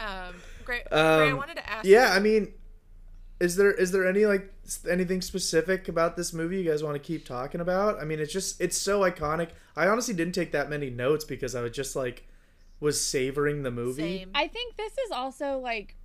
[0.00, 0.34] Um,
[0.64, 0.84] great.
[0.88, 1.00] great.
[1.00, 1.84] I Um, wanted to ask.
[1.86, 2.52] yeah, you- I mean,
[3.40, 4.52] is there is there any like
[4.88, 7.98] anything specific about this movie you guys want to keep talking about?
[8.00, 9.50] I mean, it's just it's so iconic.
[9.76, 12.26] I honestly didn't take that many notes because I was just like
[12.80, 14.18] was savoring the movie.
[14.20, 14.30] Same.
[14.34, 15.96] I think this is also like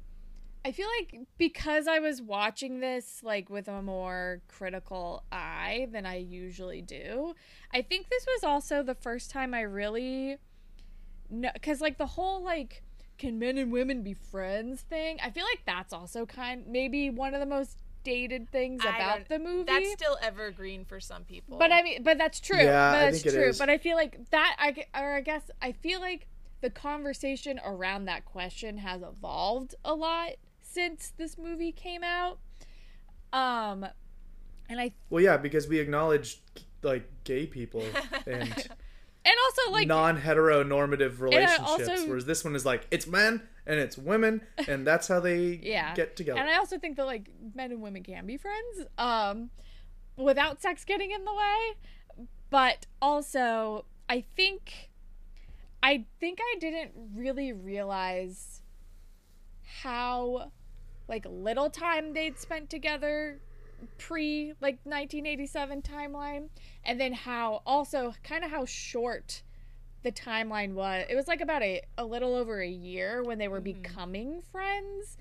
[0.63, 6.05] I feel like because I was watching this like with a more critical eye than
[6.07, 7.35] I usually do.
[7.71, 10.37] I think this was also the first time I really
[11.29, 12.81] no cuz like the whole like
[13.17, 15.17] can men and women be friends thing.
[15.23, 19.39] I feel like that's also kind maybe one of the most dated things about the
[19.39, 19.65] movie.
[19.65, 21.57] That's still evergreen for some people.
[21.57, 22.57] But I mean, but that's true.
[22.57, 23.49] Yeah, but I that's think it true.
[23.49, 23.57] is.
[23.57, 26.27] But I feel like that, I or I guess I feel like
[26.61, 32.39] the conversation around that question has evolved a lot since this movie came out.
[33.33, 33.85] Um,
[34.69, 36.41] and I Well, yeah, because we acknowledge
[36.81, 37.83] like gay people
[38.27, 38.67] and
[39.25, 41.59] and also like non-heteronormative relationships,
[41.89, 45.59] also- whereas this one is like it's men and it's women, and that's how they
[45.63, 46.39] yeah get together.
[46.39, 49.49] And I also think that like men and women can be friends, um,
[50.15, 52.27] without sex getting in the way.
[52.51, 54.91] But also, I think,
[55.81, 58.61] I think I didn't really realize
[59.81, 60.51] how
[61.07, 63.41] like little time they'd spent together
[63.97, 66.49] pre like 1987 timeline
[66.83, 69.43] and then how also kind of how short
[70.05, 71.05] the timeline was.
[71.09, 73.81] It was like about a a little over a year when they were mm-hmm.
[73.81, 75.17] becoming friends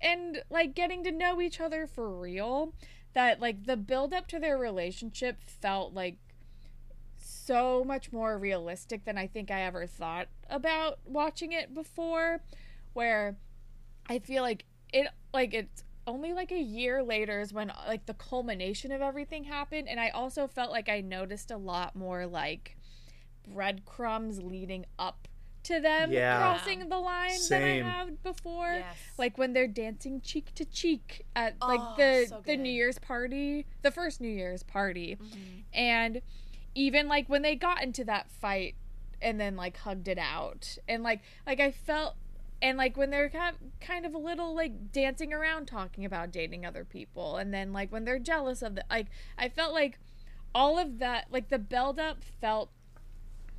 [0.00, 2.74] and like getting to know each other for real.
[3.14, 6.18] That like the build up to their relationship felt like
[7.16, 12.42] so much more realistic than I think I ever thought about watching it before.
[12.92, 13.36] Where
[14.06, 18.14] I feel like it like it's only like a year later is when like the
[18.14, 22.76] culmination of everything happened and I also felt like I noticed a lot more like
[23.48, 25.28] breadcrumbs leading up
[25.64, 26.38] to them Yeah.
[26.38, 27.78] crossing the line Same.
[27.78, 28.72] than I have before.
[28.74, 28.96] Yes.
[29.18, 32.56] Like when they're dancing cheek to cheek at like Oh, the so the.
[32.56, 35.16] New Year's party, the first New Year's party.
[35.20, 35.38] Mm-hmm.
[35.74, 36.22] And
[36.74, 38.76] even like when they got into that fight
[39.20, 40.78] and then like hugged it out.
[40.88, 42.14] And like like I felt
[42.62, 46.64] and like when they're kind kind of a little like dancing around talking about dating
[46.64, 49.06] other people and then like when they're jealous of the like
[49.38, 49.98] I felt like
[50.54, 52.70] all of that like the build up felt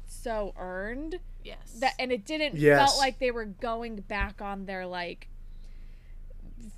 [0.06, 1.78] so earned yes.
[1.80, 2.78] that and it didn't Yes.
[2.80, 5.28] felt like they were going back on their like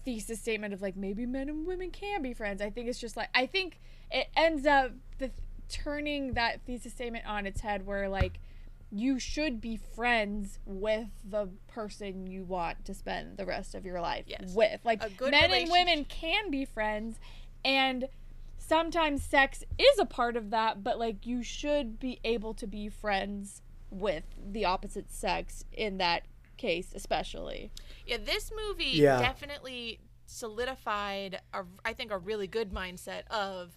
[0.04, 3.16] thesis statement of like maybe men and women can be friends i think it's just
[3.16, 3.80] like i think
[4.12, 5.32] it ends up the
[5.70, 8.40] turning that thesis statement on its head where like
[8.92, 14.02] you should be friends with the person you want to spend the rest of your
[14.02, 14.54] life Yes.
[14.56, 17.20] with like men and women can be friends
[17.64, 18.08] and
[18.58, 22.90] sometimes sex is a part of that but like you should be able to be
[22.90, 23.62] friends
[23.92, 26.24] with the opposite sex in that
[26.58, 27.72] case especially
[28.06, 29.20] Yeah, this movie Yeah.
[29.20, 33.72] definitely solidified, a, I think, a really good mindset of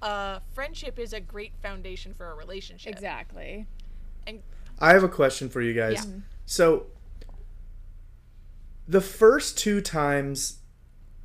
[0.00, 2.92] uh, friendship is a great foundation for a relationship.
[2.92, 3.66] exactly
[4.26, 4.42] And
[4.78, 6.04] I have a question for you guys.
[6.06, 6.12] Yeah.
[6.46, 6.86] So,
[8.86, 10.58] the first two times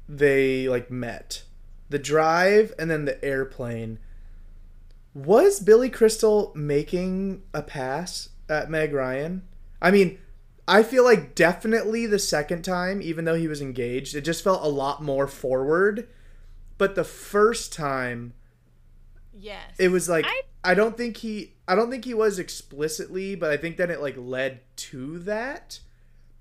[0.07, 1.43] they like met,
[1.89, 3.99] the drive and then the airplane,
[5.13, 9.43] was Billy Crystal making a pass at Meg Ryan?
[9.81, 10.19] I mean,
[10.67, 14.63] I feel like definitely the second time, even though he was engaged, it just felt
[14.63, 16.07] a lot more forward.
[16.77, 18.33] But the first time,
[19.33, 23.35] yes, it was like I- I, don't think he I don't think he was explicitly,
[23.35, 25.79] but I think that it like led to that.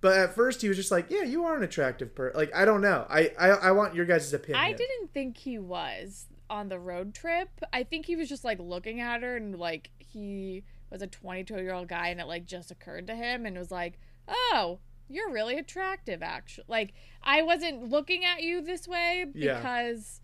[0.00, 2.64] But at first he was just like, "Yeah, you are an attractive person." Like I
[2.64, 3.06] don't know.
[3.10, 4.62] I I, I want your guys' opinion.
[4.64, 8.58] i didn't think he was on the road trip i think he was just like
[8.58, 12.46] looking at her and like he was a 22 year old guy and it like
[12.46, 13.98] just occurred to him and was like
[14.28, 14.78] oh
[15.10, 19.56] you're really attractive actually like i wasn't looking at you this way Yeah.
[19.58, 20.22] because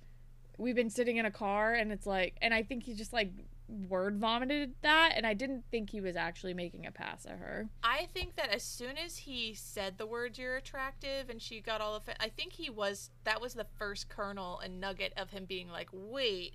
[0.56, 3.30] we've been sitting in a car and it's like and i think he just like
[3.68, 7.68] word vomited that and i didn't think he was actually making a pass at her
[7.82, 11.80] I think that as soon as he said the words "you're attractive" and she got
[11.80, 15.30] all of it, I think he was that was the first kernel and nugget of
[15.30, 16.54] him being like, "Wait,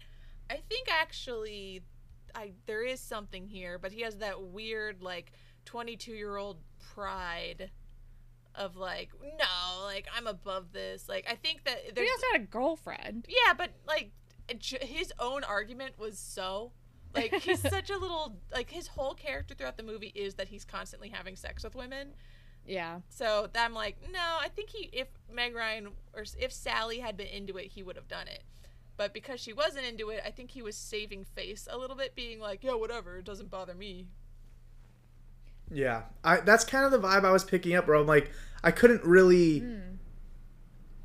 [0.49, 1.81] I think actually,
[2.35, 5.31] I there is something here." But he has that weird like
[5.65, 6.57] twenty two year old
[6.93, 7.71] pride
[8.55, 11.07] of like, no, like I'm above this.
[11.07, 14.11] Like I think that he there's also had a girlfriend yeah, but like
[14.61, 16.71] his own argument was so
[17.13, 20.65] like he's such a little like his whole character throughout the movie is that he's
[20.65, 22.09] constantly having sex with women.
[22.65, 27.17] yeah So I'm like, no, I think he if Meg Ryan or if Sally had
[27.17, 28.43] been into it, he would have done it.
[28.99, 32.15] But because she wasn't into it, I think he was saving face a little bit,
[32.15, 34.07] being like, yeah, whatever, it doesn't bother me.
[35.71, 37.87] Yeah, I that's kind of the vibe I was picking up.
[37.87, 38.29] Where I'm like,
[38.63, 39.95] I couldn't really, hmm.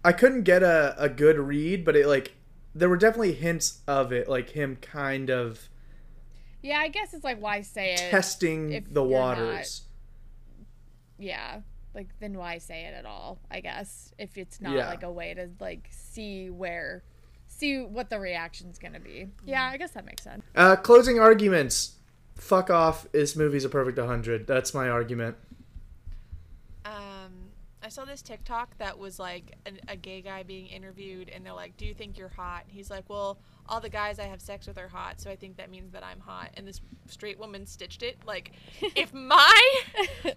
[0.03, 2.35] I couldn't get a a good read, but it like
[2.75, 5.69] there were definitely hints of it, like him kind of
[6.65, 9.83] yeah i guess it's like why say it testing the you're waters.
[11.19, 11.61] yeah
[11.95, 14.89] like then why say it at all i guess if it's not Yeah.
[14.89, 17.05] like a way to like see where
[17.47, 21.93] see what the reaction's gonna be yeah i guess that makes sense Uh, closing arguments.
[22.37, 23.07] Fuck off.
[23.13, 24.45] This movie's a perfect 100.
[24.49, 25.37] That's my argument.
[26.85, 27.51] Um,
[27.81, 31.53] I saw this TikTok that was like an, a gay guy being interviewed, and they're
[31.53, 33.39] like, "Do you think you're hot?" He's like, "Well,
[33.69, 36.03] all the guys I have sex with are hot, so I think that means that
[36.05, 38.53] I'm hot." And this straight woman stitched it like,
[38.97, 39.61] "If my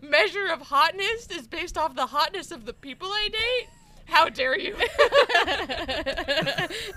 [0.01, 3.69] measure of hotness is based off the hotness of the people I date."
[4.07, 4.73] How dare you?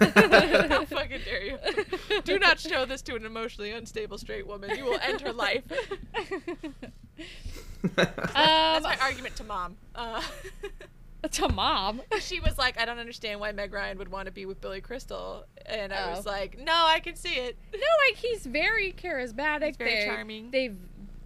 [0.01, 1.59] How fucking dare you?
[2.23, 4.77] Do not show this to an emotionally unstable straight woman.
[4.77, 5.65] You will end her life.
[7.97, 9.77] That's um my argument to mom.
[9.95, 10.23] Uh,
[11.33, 14.47] to mom she was like, I don't understand why Meg Ryan would want to be
[14.47, 15.45] with Billy Crystal.
[15.67, 16.31] And I was Oh.
[16.31, 17.57] like, no, I can see it.
[17.73, 20.51] no like he's very charismatic He's very they, charming.
[20.51, 20.73] they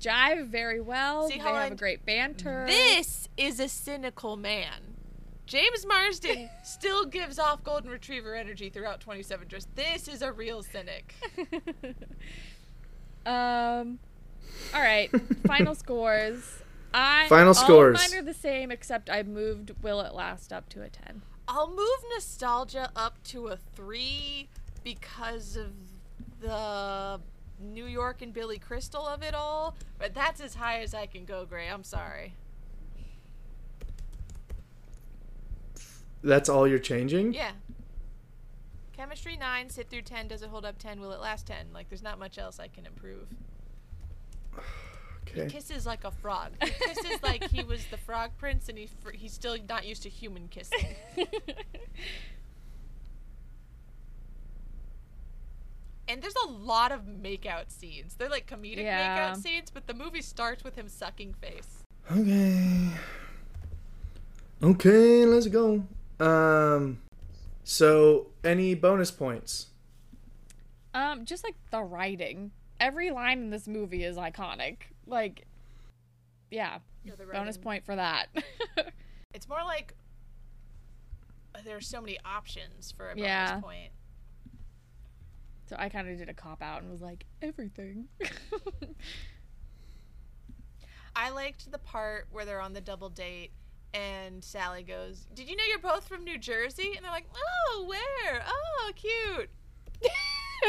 [0.00, 4.96] jive very well See they have I'm- a great banter This is a cynical man.
[5.46, 9.66] James Marsden still gives off golden retriever energy throughout 27 Dress.
[9.74, 11.14] This is a real cynic.
[13.26, 13.98] um
[14.74, 15.10] All right,
[15.46, 16.60] final scores.
[16.94, 17.98] I Final all scores.
[17.98, 21.22] Mine are the same, except I moved "Will It Last" up to a ten.
[21.48, 24.48] I'll move nostalgia up to a three
[24.84, 25.72] because of
[26.40, 27.20] the
[27.60, 29.76] New York and Billy Crystal of it all.
[29.98, 31.68] But that's as high as I can go, Gray.
[31.68, 32.34] I'm sorry.
[36.22, 37.34] That's all you're changing?
[37.34, 37.52] Yeah.
[38.96, 41.66] Chemistry nine, sit through ten, does it hold up ten, will it last ten?
[41.74, 43.26] Like there's not much else I can improve.
[45.32, 46.52] He kisses like a frog.
[46.62, 50.02] He kisses like he was the frog prince and he fr- he's still not used
[50.04, 50.86] to human kissing.
[56.06, 58.14] And there's a lot of makeout scenes.
[58.16, 59.32] They're like comedic Yeah.
[59.32, 61.82] makeout scenes, but the movie starts with him sucking face.
[62.12, 62.90] Okay.
[64.62, 65.84] Okay, let's go.
[66.20, 66.98] Um
[67.64, 69.68] so any bonus points?
[70.92, 72.52] um, just like the writing.
[72.80, 74.76] Every line in this movie is iconic.
[75.06, 75.46] Like,
[76.50, 78.26] yeah, Yeah, bonus point for that.
[79.34, 79.94] It's more like
[81.56, 83.58] uh, there's so many options for a bonus Yeah.
[83.60, 83.90] point.
[85.66, 88.06] so I kind of did a cop out and was like everything.
[91.16, 93.50] I liked the part where they're on the double date
[93.92, 97.86] and Sally goes, "Did you know you're both from New Jersey?" And they're like, "Oh,
[97.88, 98.42] where?
[98.46, 99.50] Oh, cute."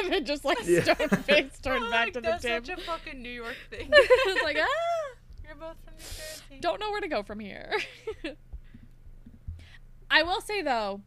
[0.04, 0.84] and then just like Yeah.
[0.84, 2.32] stone face turned I'm back like, to the table.
[2.32, 2.66] That's table.
[2.66, 3.90] such a fucking New York thing.
[3.92, 4.66] it's like ah.
[5.46, 6.60] you're both from New Jersey.
[6.62, 7.72] don't know where to go from here.
[10.10, 11.02] I will say though,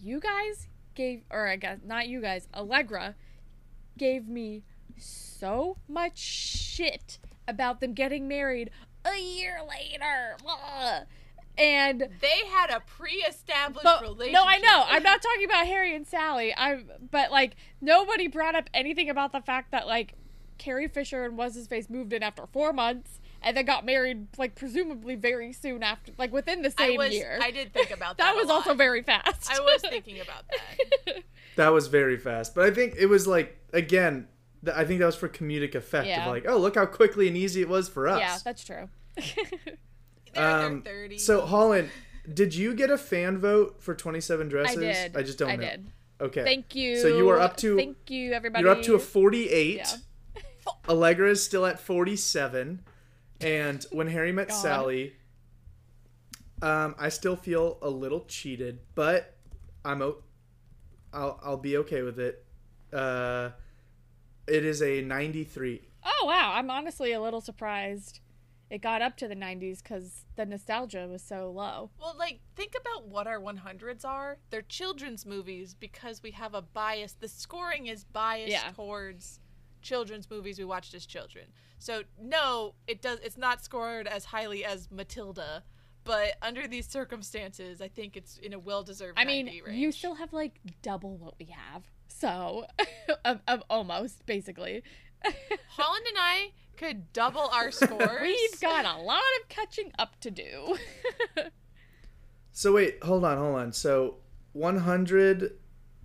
[0.00, 3.14] you guys gave, or I guess not you guys, Allegra
[3.96, 4.64] gave me
[4.96, 7.18] so much shit
[7.48, 8.70] about them getting married
[9.04, 10.36] a year later.
[10.46, 11.04] Ugh.
[11.56, 14.32] And They had a pre-established but, relationship.
[14.32, 14.84] no, I know.
[14.88, 16.52] I'm not talking about Harry and Sally.
[16.56, 20.14] I'm, but like nobody brought up anything about the fact that like
[20.58, 24.26] Carrie Fisher and what's his face moved in after four months and then got married
[24.38, 27.12] like presumably very soon after, like within the I same was.
[27.12, 27.38] year.
[27.42, 28.24] I did think about that.
[28.24, 29.50] that a was also very fast.
[29.50, 31.22] I was thinking about that.
[31.56, 32.52] That was very fast.
[32.52, 34.26] But I think it was like again,
[34.74, 36.24] I think that was for comedic effect Yeah.
[36.26, 38.18] of like, oh, look how quickly and easy it was for us.
[38.18, 38.88] yeah, that's true.
[40.36, 41.20] Um, in their 30s.
[41.20, 41.90] So Holland,
[42.32, 44.76] did you get a fan vote for 27 dresses?
[44.76, 45.16] I did.
[45.16, 45.54] I just don't know.
[45.54, 45.62] I know.
[45.70, 45.86] did.
[46.20, 46.44] Okay.
[46.44, 46.96] Thank you.
[46.98, 48.62] So you are up to Thank you, everybody.
[48.62, 49.76] You're up to a 48.
[49.76, 49.86] Yeah.
[50.88, 52.80] Allegra is still at 47.
[53.40, 54.54] And when Harry met God.
[54.54, 55.16] Sally,
[56.62, 59.36] um, I still feel a little cheated, but
[59.84, 60.22] I'm o-
[61.12, 62.44] I'll I'll be okay with it.
[62.92, 63.50] Uh,
[64.46, 65.82] it is a 93.
[66.04, 68.20] Oh wow, I'm honestly a little surprised.
[68.74, 71.90] It got up to the 90s because the nostalgia was so low.
[72.00, 74.38] Well, like, think about what our 100s are.
[74.50, 77.12] They're children's movies because we have a bias.
[77.12, 78.72] The scoring is biased Yeah.
[78.74, 79.38] towards
[79.80, 81.52] children's movies we watched as children.
[81.78, 83.20] So, no, it does.
[83.20, 85.62] It's not scored as highly as Matilda,
[86.02, 89.16] but under these circumstances, I think it's in a well-deserved.
[89.16, 89.68] I mean, range.
[89.78, 91.84] you still have like double what we have.
[92.08, 92.66] So,
[93.24, 94.82] of, of almost basically.
[95.68, 98.20] Holland and I could double our scores.
[98.22, 100.76] We've got a lot of catching up to do.
[102.56, 103.72] So wait, hold on, hold on.
[103.72, 104.18] So
[104.52, 105.58] 100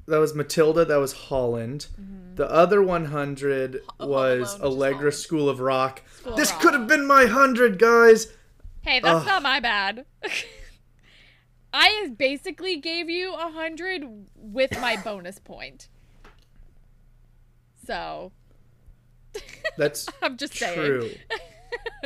[0.08, 1.86] that was Matilda, that was Holland.
[1.94, 2.36] Mm-hmm.
[2.36, 6.02] The other 100 Home was Alone, Allegra School of Rock.
[6.12, 6.62] School of this Rock.
[6.62, 8.34] could have been my 100, guys.
[8.82, 9.26] hey, that's Ugh.
[9.28, 10.06] not my bad.
[11.74, 14.04] I basically gave you a hundred
[14.36, 15.88] with my bonus point.
[17.86, 18.32] So
[19.78, 20.76] That's I'm just saying.
[20.76, 21.12] true.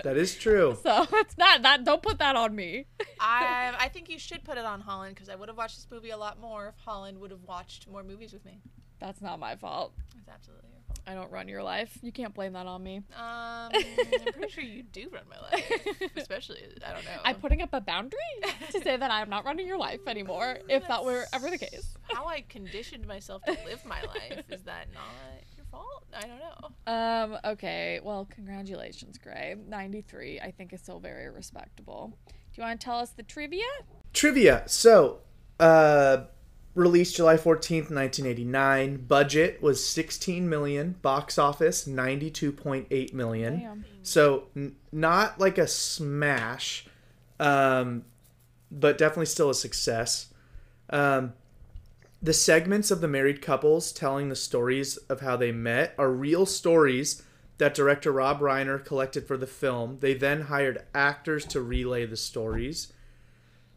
[0.03, 0.77] that is true.
[0.83, 1.83] So it's not that.
[1.83, 2.85] Don't put that on me.
[3.19, 5.87] I, I think you should put it on Holland because I would have watched this
[5.89, 8.59] movie a lot more if Holland would have watched more movies with me.
[8.99, 9.93] That's not my fault.
[10.17, 10.99] It's absolutely your fault.
[11.07, 11.97] I don't run your life.
[12.01, 12.97] You can't blame that on me.
[12.97, 15.71] Um, I'm pretty sure you do run my life,
[16.15, 17.19] especially I don't know.
[17.25, 18.19] I'm putting up a boundary
[18.71, 20.57] to say that I'm not running your life anymore.
[20.69, 21.97] If that were ever the case.
[22.13, 24.43] how I conditioned myself to live my life.
[24.49, 25.03] Is that not
[25.52, 26.05] your fault?
[26.15, 26.93] I don't know.
[26.93, 27.37] Um.
[27.53, 27.99] Okay.
[28.03, 29.55] Well, congratulations, Gray.
[29.67, 30.39] 93.
[30.39, 32.17] I think is still very respectable.
[32.27, 33.65] Do you want to tell us the trivia?
[34.13, 34.63] Trivia.
[34.67, 35.19] So,
[35.59, 36.25] uh,
[36.75, 39.05] released July 14th, 1989.
[39.07, 40.95] Budget was 16 million.
[41.01, 43.59] Box office 92.8 million.
[43.59, 43.85] Damn.
[44.03, 46.85] So, n- not like a smash,
[47.39, 48.05] um,
[48.71, 50.27] but definitely still a success.
[50.91, 51.33] Um,
[52.23, 56.45] the segments of the married couples telling the stories of how they met are real
[56.45, 57.21] stories
[57.57, 59.97] that director Rob Reiner collected for the film.
[59.99, 62.93] They then hired actors to relay the stories.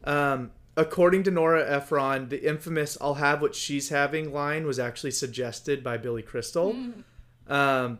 [0.04, 5.10] Um, according to Nora Ephron, the infamous "I'll have what she's having" line was actually
[5.10, 6.76] suggested by Billy Crystal.
[7.48, 7.98] Um,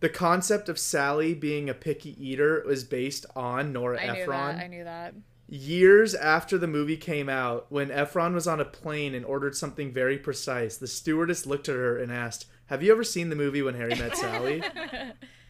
[0.00, 4.56] the concept of Sally being a picky eater was based on Nora I knew Ephron.
[4.56, 4.64] that.
[4.64, 5.14] I knew that.
[5.46, 9.92] Years after the movie came out, when Ephron was on a plane and ordered something
[9.92, 13.60] very precise, the stewardess looked at her and asked, "Have you ever seen the movie
[13.62, 14.62] When Harry Met Sally?"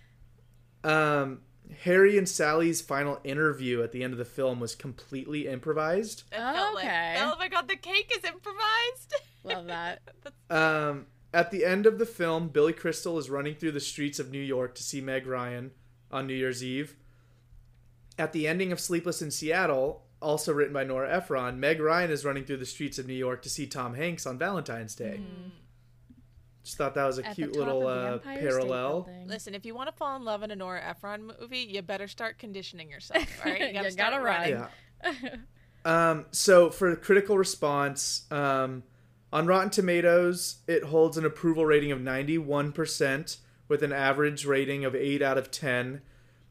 [0.84, 1.42] um,
[1.82, 6.24] Harry and Sally's final interview at the end of the film was completely improvised.
[6.32, 7.16] It Okay.
[7.20, 9.14] oh my god, the cake is improvised.
[9.45, 10.01] Love that.
[10.51, 14.30] Um, at the end of the film, Billy Crystal is running through the streets of
[14.30, 15.72] New York to see Meg Ryan
[16.11, 16.97] on New Year's Eve.
[18.19, 22.25] At the ending of Sleepless in Seattle, also written by Nora Ephron, Meg Ryan is
[22.25, 25.21] running through the streets of New York to see Tom Hanks on Valentine's Day.
[26.65, 29.07] Just thought that was a At cute little uh, parallel.
[29.27, 32.09] Listen, if you want to fall in love in a Nora Ephron movie, you better
[32.09, 33.27] start conditioning yourself.
[33.45, 34.41] All right, you gotta, You start gotta run.
[34.41, 34.67] running.
[35.05, 35.37] Yeah.
[36.11, 38.83] um, so for critical response, um,
[39.31, 43.37] on Rotten Tomatoes, it holds an approval rating of 91%
[43.69, 46.01] with an average rating of 8 out of 10.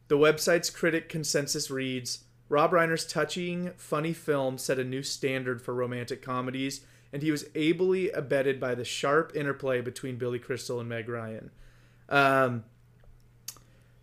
[0.07, 5.73] The website's critic consensus reads Rob Reiner's touching, funny film set a new standard for
[5.73, 6.81] romantic comedies,
[7.11, 11.51] and he was ably abetted by the sharp interplay between Billy Crystal and Meg Ryan.
[12.09, 12.65] Um,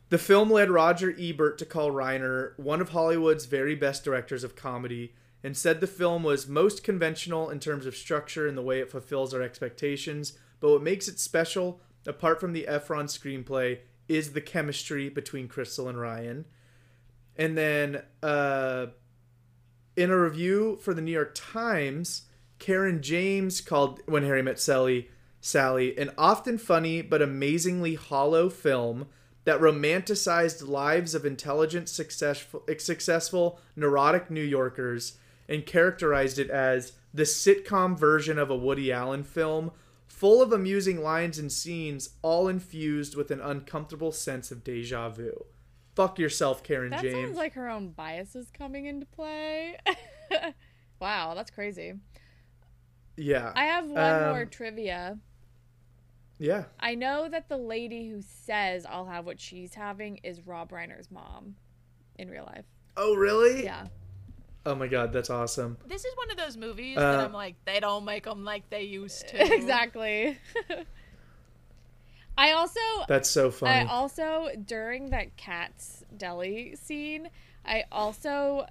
[0.08, 4.56] the film led Roger Ebert to call Reiner one of Hollywood's very best directors of
[4.56, 8.80] comedy and said the film was most conventional in terms of structure and the way
[8.80, 13.78] it fulfills our expectations, but what makes it special, apart from the Ephron screenplay,
[14.10, 16.44] is the chemistry between Crystal and Ryan.
[17.36, 18.86] And then uh,
[19.96, 22.22] in a review for the New York Times,
[22.58, 25.08] Caryn James called When Harry Met Sally
[25.40, 29.06] Sally an often funny but amazingly hollow film
[29.44, 35.16] that romanticized lives of intelligent, successful, successful, neurotic New Yorkers
[35.48, 39.70] and characterized it as the sitcom version of a Woody Allen film,
[40.20, 45.32] full of amusing lines and scenes, all infused with an uncomfortable sense of deja vu.
[45.96, 47.02] Fuck yourself, Caryn James.
[47.02, 49.78] That sounds like her own biases coming into play.
[51.00, 51.94] wow, that's crazy.
[53.16, 53.50] yeah.
[53.56, 55.18] I have one Um, more trivia.
[56.38, 56.64] Yeah.
[56.78, 61.10] I know that the lady who says I'll have what she's having is Rob Reiner's
[61.10, 61.56] mom
[62.18, 62.66] in real life.
[62.96, 63.64] Oh, really?
[63.64, 63.86] Yeah.
[64.66, 65.78] Oh my god, that's awesome.
[65.86, 68.68] This is one of those movies Uh, that I'm like, they don't make them like
[68.68, 69.54] they used to.
[69.54, 70.38] exactly.
[72.38, 73.72] I also That's so funny.
[73.72, 77.30] I also during that Katz's deli scene,
[77.64, 78.66] I also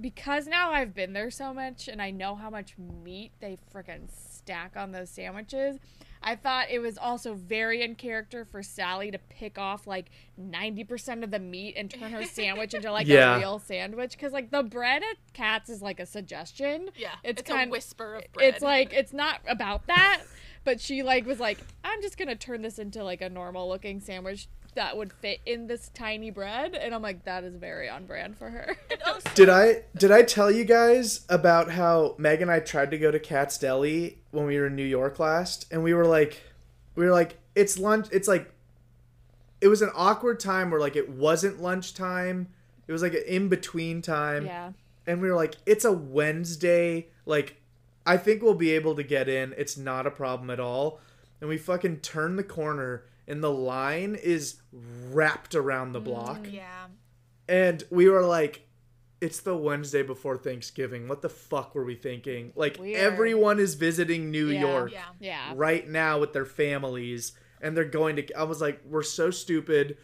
[0.00, 4.08] because now I've been there so much and I know how much meat they freaking
[4.10, 5.78] stack on those sandwiches.
[6.26, 10.06] I thought it was also very in character for Sally to pick off like
[10.40, 13.36] 90% of the meat and turn her sandwich into like Yeah.
[13.36, 16.90] a real sandwich cuz like the bread at Katz is like a suggestion.
[16.96, 18.54] Yeah, It's it's, kind- a whisper of bread.
[18.54, 20.22] It's like it's not about that,
[20.64, 24.00] but she like was like, I'm just gonna turn this into like a normal looking
[24.00, 28.06] sandwich that would fit in this tiny bread, and I'm like, that is very on
[28.06, 28.76] brand for her.
[29.34, 33.10] Did I did I tell you guys about how Meg and I tried to go
[33.10, 36.42] to Katz's Deli when we were in New York last, and we were like,
[36.94, 38.08] we were like, it's lunch.
[38.12, 38.52] It's like,
[39.60, 42.48] it was an awkward time where like it wasn't lunchtime.
[42.86, 44.72] It was like an in between time, yeah,
[45.06, 47.08] and we were like, it's a Wednesday.
[47.26, 47.60] Like,
[48.06, 49.54] I think we'll be able to get in.
[49.56, 51.00] It's not a problem at all.
[51.40, 56.46] And we fucking turn the corner, and the line is wrapped around the mm, block.
[56.50, 56.86] yeah.
[57.48, 58.66] And we were like,
[59.20, 61.08] it's the Wednesday before Thanksgiving.
[61.08, 62.52] What the fuck were we thinking?
[62.56, 63.00] Like, Weird.
[63.00, 64.60] everyone is visiting New Yeah.
[64.60, 65.04] York Yeah.
[65.20, 65.52] yeah.
[65.54, 68.32] right now with their families, and they're going to.
[68.34, 69.96] I was like, we're so stupid.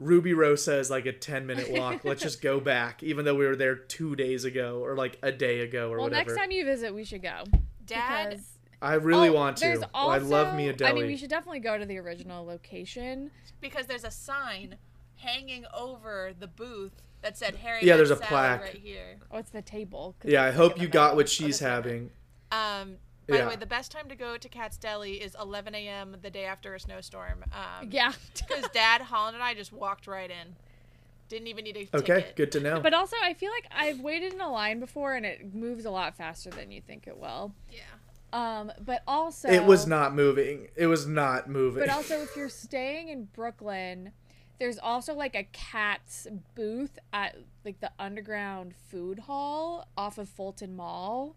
[0.00, 2.04] Rubirosa is like a 10 minute walk.
[2.04, 5.32] Let's just go back, even though we were there two days ago or like a
[5.32, 6.30] day ago or Well, whatever.
[6.30, 7.44] next time you visit, we should go.
[7.84, 8.49] Dad, because-
[8.82, 9.64] I really Oh, want to.
[9.66, 10.90] there's I love me a deli.
[10.90, 13.30] I mean, we should definitely go to the original location.
[13.60, 14.76] because there's a sign
[15.16, 17.80] hanging over the booth that said Harry.
[17.82, 18.62] Yeah, there's a plaque.
[18.62, 19.18] right here.
[19.30, 20.14] Oh, it's the table.
[20.24, 21.16] yeah, I hope you got middle.
[21.16, 21.70] what she's this one.
[21.70, 22.10] having.
[22.50, 22.96] Um,
[23.28, 23.42] by Yeah.
[23.44, 26.16] the way, the best time to go to Katz's Deli is 11 a.m.
[26.22, 27.44] the day after a snowstorm.
[27.52, 28.12] Um, Yeah.
[28.48, 30.56] Because Dad, Holland, and I just walked right in.
[31.28, 32.36] Didn't even need a Okay, ticket.
[32.36, 32.80] good to know.
[32.80, 35.90] But also, I feel like I've waited in a line before, and it moves a
[35.90, 37.52] lot faster than you think it will.
[37.70, 37.82] Yeah.
[38.32, 40.68] Um, but also, it was not moving.
[40.76, 41.80] It was not moving.
[41.80, 44.12] But also, if you're staying in Brooklyn,
[44.58, 50.76] there's also like a Katz's booth at like the underground food hall off of Fulton
[50.76, 51.36] Mall.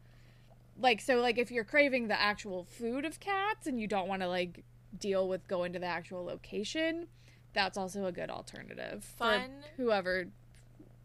[0.79, 4.21] Like, so, like, if you're craving the actual food of Katz and you don't want
[4.21, 4.63] to like
[4.99, 7.07] deal with going to the actual location,
[7.53, 9.41] that's also a good alternative Fun.
[9.41, 10.27] for whoever,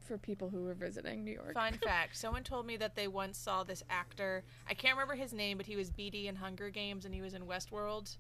[0.09, 1.55] for people who were visiting New York.
[1.55, 4.43] Fun fact: Someone told me that they once saw this actor.
[4.69, 7.35] I can't remember his name, but he was Beetee in Hunger Games, and he was
[7.35, 8.17] in Westworld.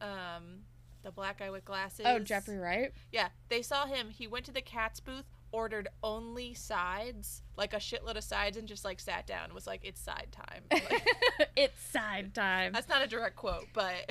[0.00, 0.62] Um,
[1.02, 2.06] the black guy with glasses.
[2.08, 2.92] Oh, Jeffrey Wright.
[3.12, 4.08] Yeah, they saw him.
[4.10, 8.66] He went to the Katz's booth, ordered only sides, like a shitload of sides, and
[8.66, 9.44] just like sat down.
[9.44, 10.62] and Was like, it's side time.
[10.90, 12.72] Like, it's side time.
[12.72, 14.10] that's not a direct quote, but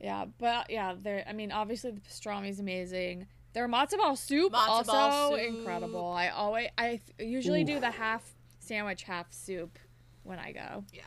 [0.00, 1.24] Yeah, but yeah, there.
[1.28, 3.26] I mean, obviously the pastrami is amazing.
[3.52, 5.40] Their matzo ball soup Matzo also ball soup.
[5.40, 6.12] incredible.
[6.12, 8.22] I always, I th- usually do the half
[8.60, 9.78] sandwich, half soup
[10.22, 11.02] when I go, yeah.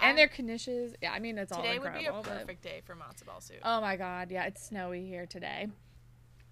[0.00, 0.94] and I- their knishes.
[1.00, 2.22] Yeah, I mean it's all today would be a incredible.
[2.24, 3.58] but- perfect day for matzo ball soup.
[3.62, 5.68] Oh my god, yeah, it's snowy here today.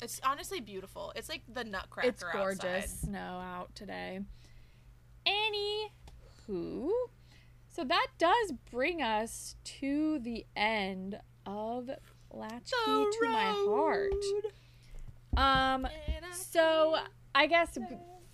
[0.00, 1.12] it's honestly beautiful.
[1.16, 2.08] It's like the Nutcracker.
[2.08, 2.88] it's gorgeous outside.
[2.88, 4.20] snow out today.
[5.26, 6.88] Anywho,
[7.68, 11.90] so that does bring us to the end of
[12.30, 14.12] Latchkey The to My Heart.
[15.36, 15.42] Road.
[15.42, 15.86] Um,
[16.32, 16.96] so
[17.34, 17.78] I guess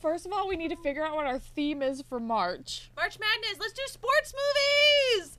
[0.00, 2.90] first of all we need to figure out what our theme is for March.
[2.96, 3.58] March Madness.
[3.60, 5.38] Let's do sports movies.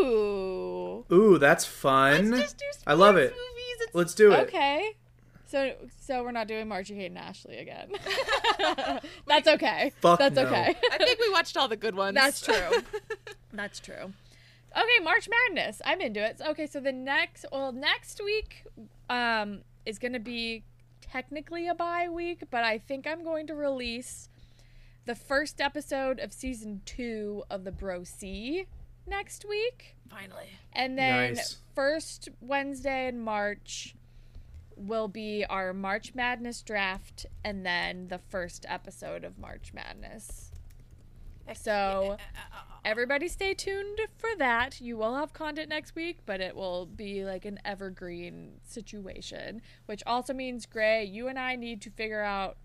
[0.00, 1.04] Ooh.
[1.12, 2.30] Ooh, that's fun.
[2.30, 3.30] Let's just do sports I love it.
[3.32, 3.76] movies.
[3.80, 4.40] It's Let's do it.
[4.48, 4.92] Okay.
[5.46, 7.90] So so we're not doing Marchie Kate and Ashley again.
[9.26, 9.92] That's okay.
[10.00, 10.46] Fuck That's no.
[10.46, 10.74] okay.
[10.90, 12.14] I think we watched all the good ones.
[12.14, 12.82] That's true.
[13.52, 14.14] That's true.
[14.74, 15.82] Okay, March Madness.
[15.84, 16.40] I'm into it.
[16.40, 18.64] Okay, so the next well next week
[19.10, 20.64] um is going to be
[21.00, 24.28] technically a bye week, but I think I'm going to release
[25.04, 28.66] the first episode of season 2 of the Bro C
[29.06, 29.96] next week.
[30.08, 30.46] Finally.
[30.72, 31.56] And then Nice.
[31.74, 33.94] first Wednesday in March
[34.76, 40.50] will be our March Madness draft and then the first episode of March Madness.
[41.54, 42.16] So uh, uh,
[42.54, 44.80] uh, everybody stay tuned for that.
[44.80, 50.02] You will have content next week, but it will be like an evergreen situation, which
[50.06, 52.56] also means Gray, you and I need to figure out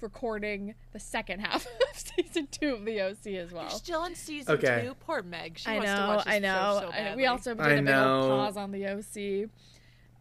[0.00, 3.62] recording the second half of season 2 of the OC as well.
[3.64, 4.82] You're still in season Okay.
[4.86, 4.94] two.
[4.94, 5.58] Poor Meg.
[5.58, 6.78] She I wants to know, watch this I know.
[6.82, 8.20] show so I- we also did I a big know.
[8.22, 9.50] old pause on the OC.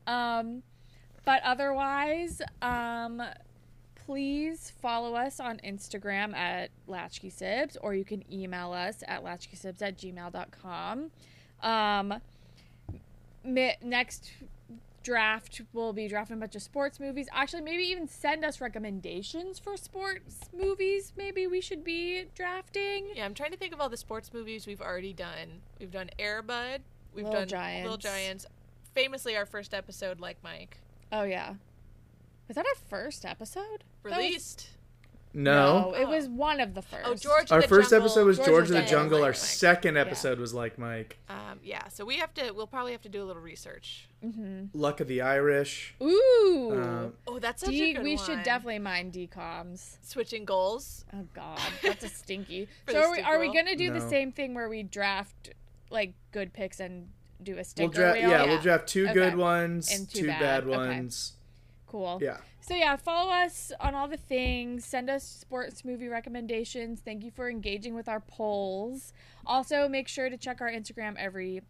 [0.05, 0.63] Um,
[1.25, 3.21] but otherwise, um,
[4.09, 9.99] please follow us on Instagram at LatchkeySibs, or you can email us at latchkeysibs at
[9.99, 11.11] gmail.com.
[11.61, 12.15] Um,
[13.43, 14.31] mi- next
[15.03, 19.57] draft we'll be drafting a bunch of sports movies actually maybe even send us recommendations
[19.57, 23.87] for sports movies maybe we should be drafting Yeah, I'm trying to think of all
[23.87, 25.61] the sports movies we've already done.
[25.79, 26.81] We've done Air Bud.
[27.13, 28.03] We've Little done Little Giants.
[28.03, 28.45] Giants.
[28.93, 30.77] Famously, our first episode, like Mike,
[31.11, 31.53] Oh yeah.
[32.49, 33.85] Was that our first episode?
[34.03, 34.69] That was- released.
[35.31, 35.93] No.
[35.95, 37.03] it was one of the first.
[37.05, 37.51] Oh, George.
[37.51, 39.19] Our the first Jungle, episode was George George of of the the Jungle.
[39.19, 39.35] Like Our Mike.
[39.37, 41.19] second episode was like Mike.
[41.29, 42.51] Um, yeah, so we have to.
[42.51, 44.09] We'll probably have to do a little research.
[44.73, 45.93] Luck of the Irish.
[46.01, 46.71] Ooh.
[46.73, 48.25] Um, Oh, that's such D- a good we one.
[48.25, 49.97] should definitely mind DCOMs.
[50.01, 51.05] switching goals.
[51.13, 52.67] Oh God, that's a stinky.
[52.89, 55.51] So are we, are we gonna do the same thing where we draft
[55.91, 57.07] like good picks and
[57.43, 58.17] do a sticker we'll draft.
[58.19, 58.29] wheel?
[58.31, 59.13] Yeah, we'll draft two Okay.
[59.13, 60.39] good ones, And two two, bad.
[60.39, 61.09] bad, Okay.
[61.93, 62.19] Ones.
[62.19, 62.19] Cool.
[62.21, 62.37] Yeah.
[62.61, 64.85] So yeah, follow us on all the things.
[64.85, 66.99] Send us sports movie recommendations.
[66.99, 69.13] Thank you for engaging with our polls.
[69.45, 71.61] Also, make sure to check our Instagram every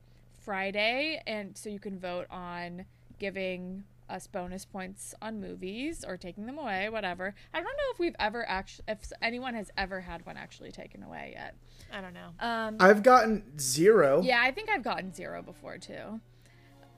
[0.43, 2.85] Friday, and so you can vote on
[3.19, 7.35] giving us bonus points on movies or taking them away, whatever.
[7.53, 11.03] I don't know if we've ever actually, if anyone has ever had one actually taken
[11.03, 11.55] away yet.
[11.93, 12.29] I don't know.
[12.39, 14.21] Um, I've gotten zero.
[14.23, 16.19] yeah, I think I've gotten zero before too.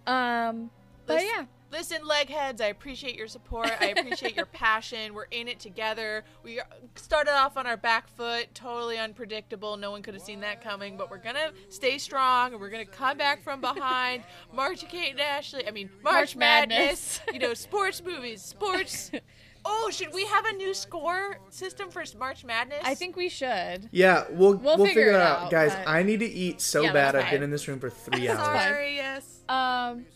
[0.08, 0.72] Um,
[1.06, 1.46] but yeah.
[1.72, 3.72] Listen, legheads, I appreciate your support.
[3.80, 5.14] I appreciate your passion.
[5.14, 6.24] We're in it together.
[6.44, 6.60] We
[6.96, 9.78] started off on our back foot, totally unpredictable.
[9.78, 12.86] No one could have seen that coming, but we're gonna stay strong and we're gonna
[12.86, 14.24] come back from behind.
[14.54, 15.68] March Kate and Ashley.
[15.68, 17.20] I mean, March, March Madness.
[17.20, 17.22] Madness.
[17.34, 19.12] you know, sports movies, sports.
[19.64, 22.80] Oh, should we have a new score system for March Madness?
[22.84, 23.90] I think we should.
[23.92, 25.76] Yeah, we'll We'll we'll, figure figure, it it out, out, guys.
[25.76, 27.16] but- I need to eat so Yeah, bad.
[27.16, 28.40] I've been in this room for three hours.
[28.44, 29.44] Sorry, yes.
[29.48, 30.08] Um,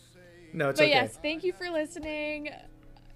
[0.56, 0.94] No, it's but okay.
[0.94, 2.48] yes, thank you for listening.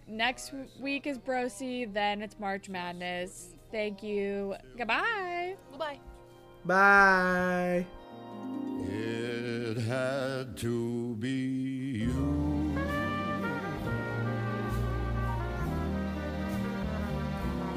[0.06, 3.54] Next week is Brosi, then it's March Madness.
[3.72, 4.56] Thank you.
[4.76, 5.54] Goodbye.
[5.70, 6.00] Goodbye.
[6.66, 7.86] Bye.
[8.90, 11.30] It had to be
[12.04, 12.76] you.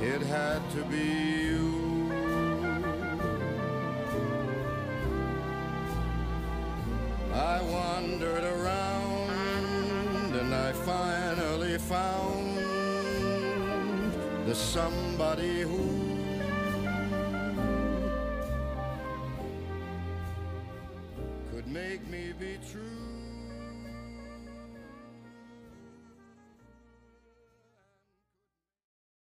[0.01, 2.11] It had to be you.
[7.33, 9.22] I wandered around
[10.53, 12.57] I finally found
[14.45, 15.89] the somebody who
[21.51, 22.92] could make me be true.